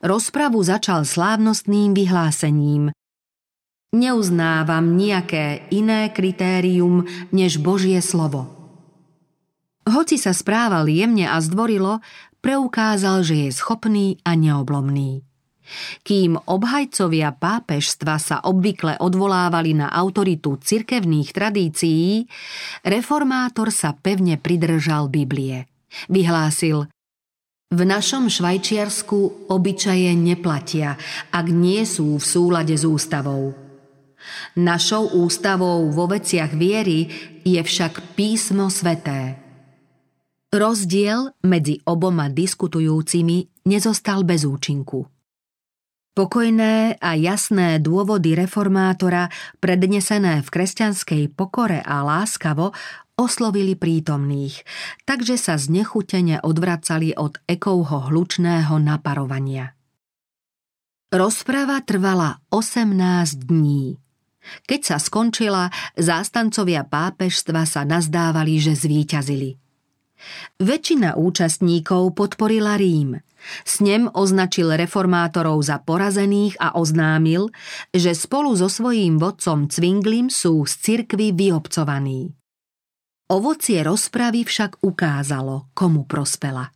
Rozpravu 0.00 0.64
začal 0.64 1.04
slávnostným 1.04 1.92
vyhlásením. 1.92 2.96
Neuznávam 3.92 4.96
nejaké 4.96 5.68
iné 5.68 6.08
kritérium 6.12 7.04
než 7.28 7.60
Božie 7.60 8.00
slovo. 8.00 8.55
Hoci 9.86 10.18
sa 10.18 10.34
správal 10.34 10.90
jemne 10.90 11.30
a 11.30 11.38
zdvorilo, 11.38 12.02
preukázal, 12.42 13.22
že 13.22 13.46
je 13.46 13.50
schopný 13.54 14.18
a 14.26 14.34
neoblomný. 14.34 15.22
Kým 16.06 16.38
obhajcovia 16.46 17.34
pápežstva 17.34 18.14
sa 18.22 18.36
obvykle 18.46 18.98
odvolávali 19.02 19.74
na 19.74 19.90
autoritu 19.90 20.58
cirkevných 20.62 21.34
tradícií, 21.34 22.26
reformátor 22.86 23.74
sa 23.74 23.94
pevne 23.94 24.38
pridržal 24.38 25.10
Biblie. 25.10 25.66
Vyhlásil 26.06 26.86
v 27.66 27.80
našom 27.82 28.30
Švajčiarsku 28.30 29.50
obyčaje 29.50 30.14
neplatia, 30.14 30.94
ak 31.34 31.46
nie 31.50 31.82
sú 31.82 32.22
v 32.22 32.24
súlade 32.24 32.78
s 32.78 32.86
ústavou. 32.86 33.58
Našou 34.54 35.18
ústavou 35.18 35.90
vo 35.90 36.06
veciach 36.06 36.54
viery 36.54 37.10
je 37.42 37.58
však 37.58 38.14
písmo 38.14 38.70
sveté. 38.70 39.45
Rozdiel 40.54 41.34
medzi 41.42 41.82
oboma 41.82 42.30
diskutujúcimi 42.30 43.66
nezostal 43.66 44.22
bez 44.22 44.46
účinku. 44.46 45.02
Pokojné 46.16 46.96
a 46.96 47.12
jasné 47.12 47.76
dôvody 47.76 48.32
reformátora, 48.32 49.28
prednesené 49.60 50.40
v 50.40 50.48
kresťanskej 50.48 51.22
pokore 51.36 51.82
a 51.84 52.00
láskavo, 52.00 52.72
oslovili 53.20 53.76
prítomných, 53.76 54.64
takže 55.04 55.36
sa 55.36 55.60
znechutene 55.60 56.40
odvracali 56.40 57.12
od 57.12 57.36
ekovho 57.44 58.08
hlučného 58.08 58.80
naparovania. 58.80 59.76
Rozprava 61.12 61.84
trvala 61.84 62.40
18 62.48 63.50
dní. 63.50 63.98
Keď 64.64 64.80
sa 64.94 64.96
skončila, 65.02 65.68
zástancovia 65.98 66.86
pápežstva 66.86 67.66
sa 67.66 67.82
nazdávali, 67.82 68.62
že 68.62 68.78
zvíťazili. 68.78 69.65
Väčšina 70.62 71.14
účastníkov 71.16 72.16
podporila 72.16 72.76
Rím– 72.80 73.16
Snem 73.62 74.10
označil 74.10 74.74
reformátorov 74.74 75.62
za 75.62 75.78
porazených 75.78 76.58
a 76.58 76.74
oznámil, 76.74 77.50
že 77.94 78.12
spolu 78.14 78.54
so 78.58 78.66
svojím 78.66 79.22
vodcom 79.22 79.70
Cvinglim 79.70 80.28
sú 80.28 80.66
z 80.66 80.72
cirkvy 80.82 81.30
vyobcovaní. 81.34 82.34
Ovocie 83.26 83.82
rozpravy 83.82 84.46
však 84.46 84.86
ukázalo, 84.86 85.70
komu 85.74 86.06
prospela. 86.06 86.70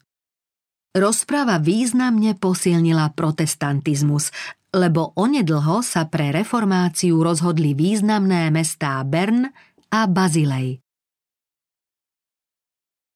Rozprava 0.90 1.62
významne 1.62 2.34
posilnila 2.34 3.14
protestantizmus, 3.14 4.34
lebo 4.74 5.14
onedlho 5.14 5.82
sa 5.86 6.10
pre 6.10 6.34
reformáciu 6.34 7.22
rozhodli 7.22 7.78
významné 7.78 8.50
mestá 8.50 8.98
Bern 9.06 9.46
a 9.94 10.10
Bazilej. 10.10 10.82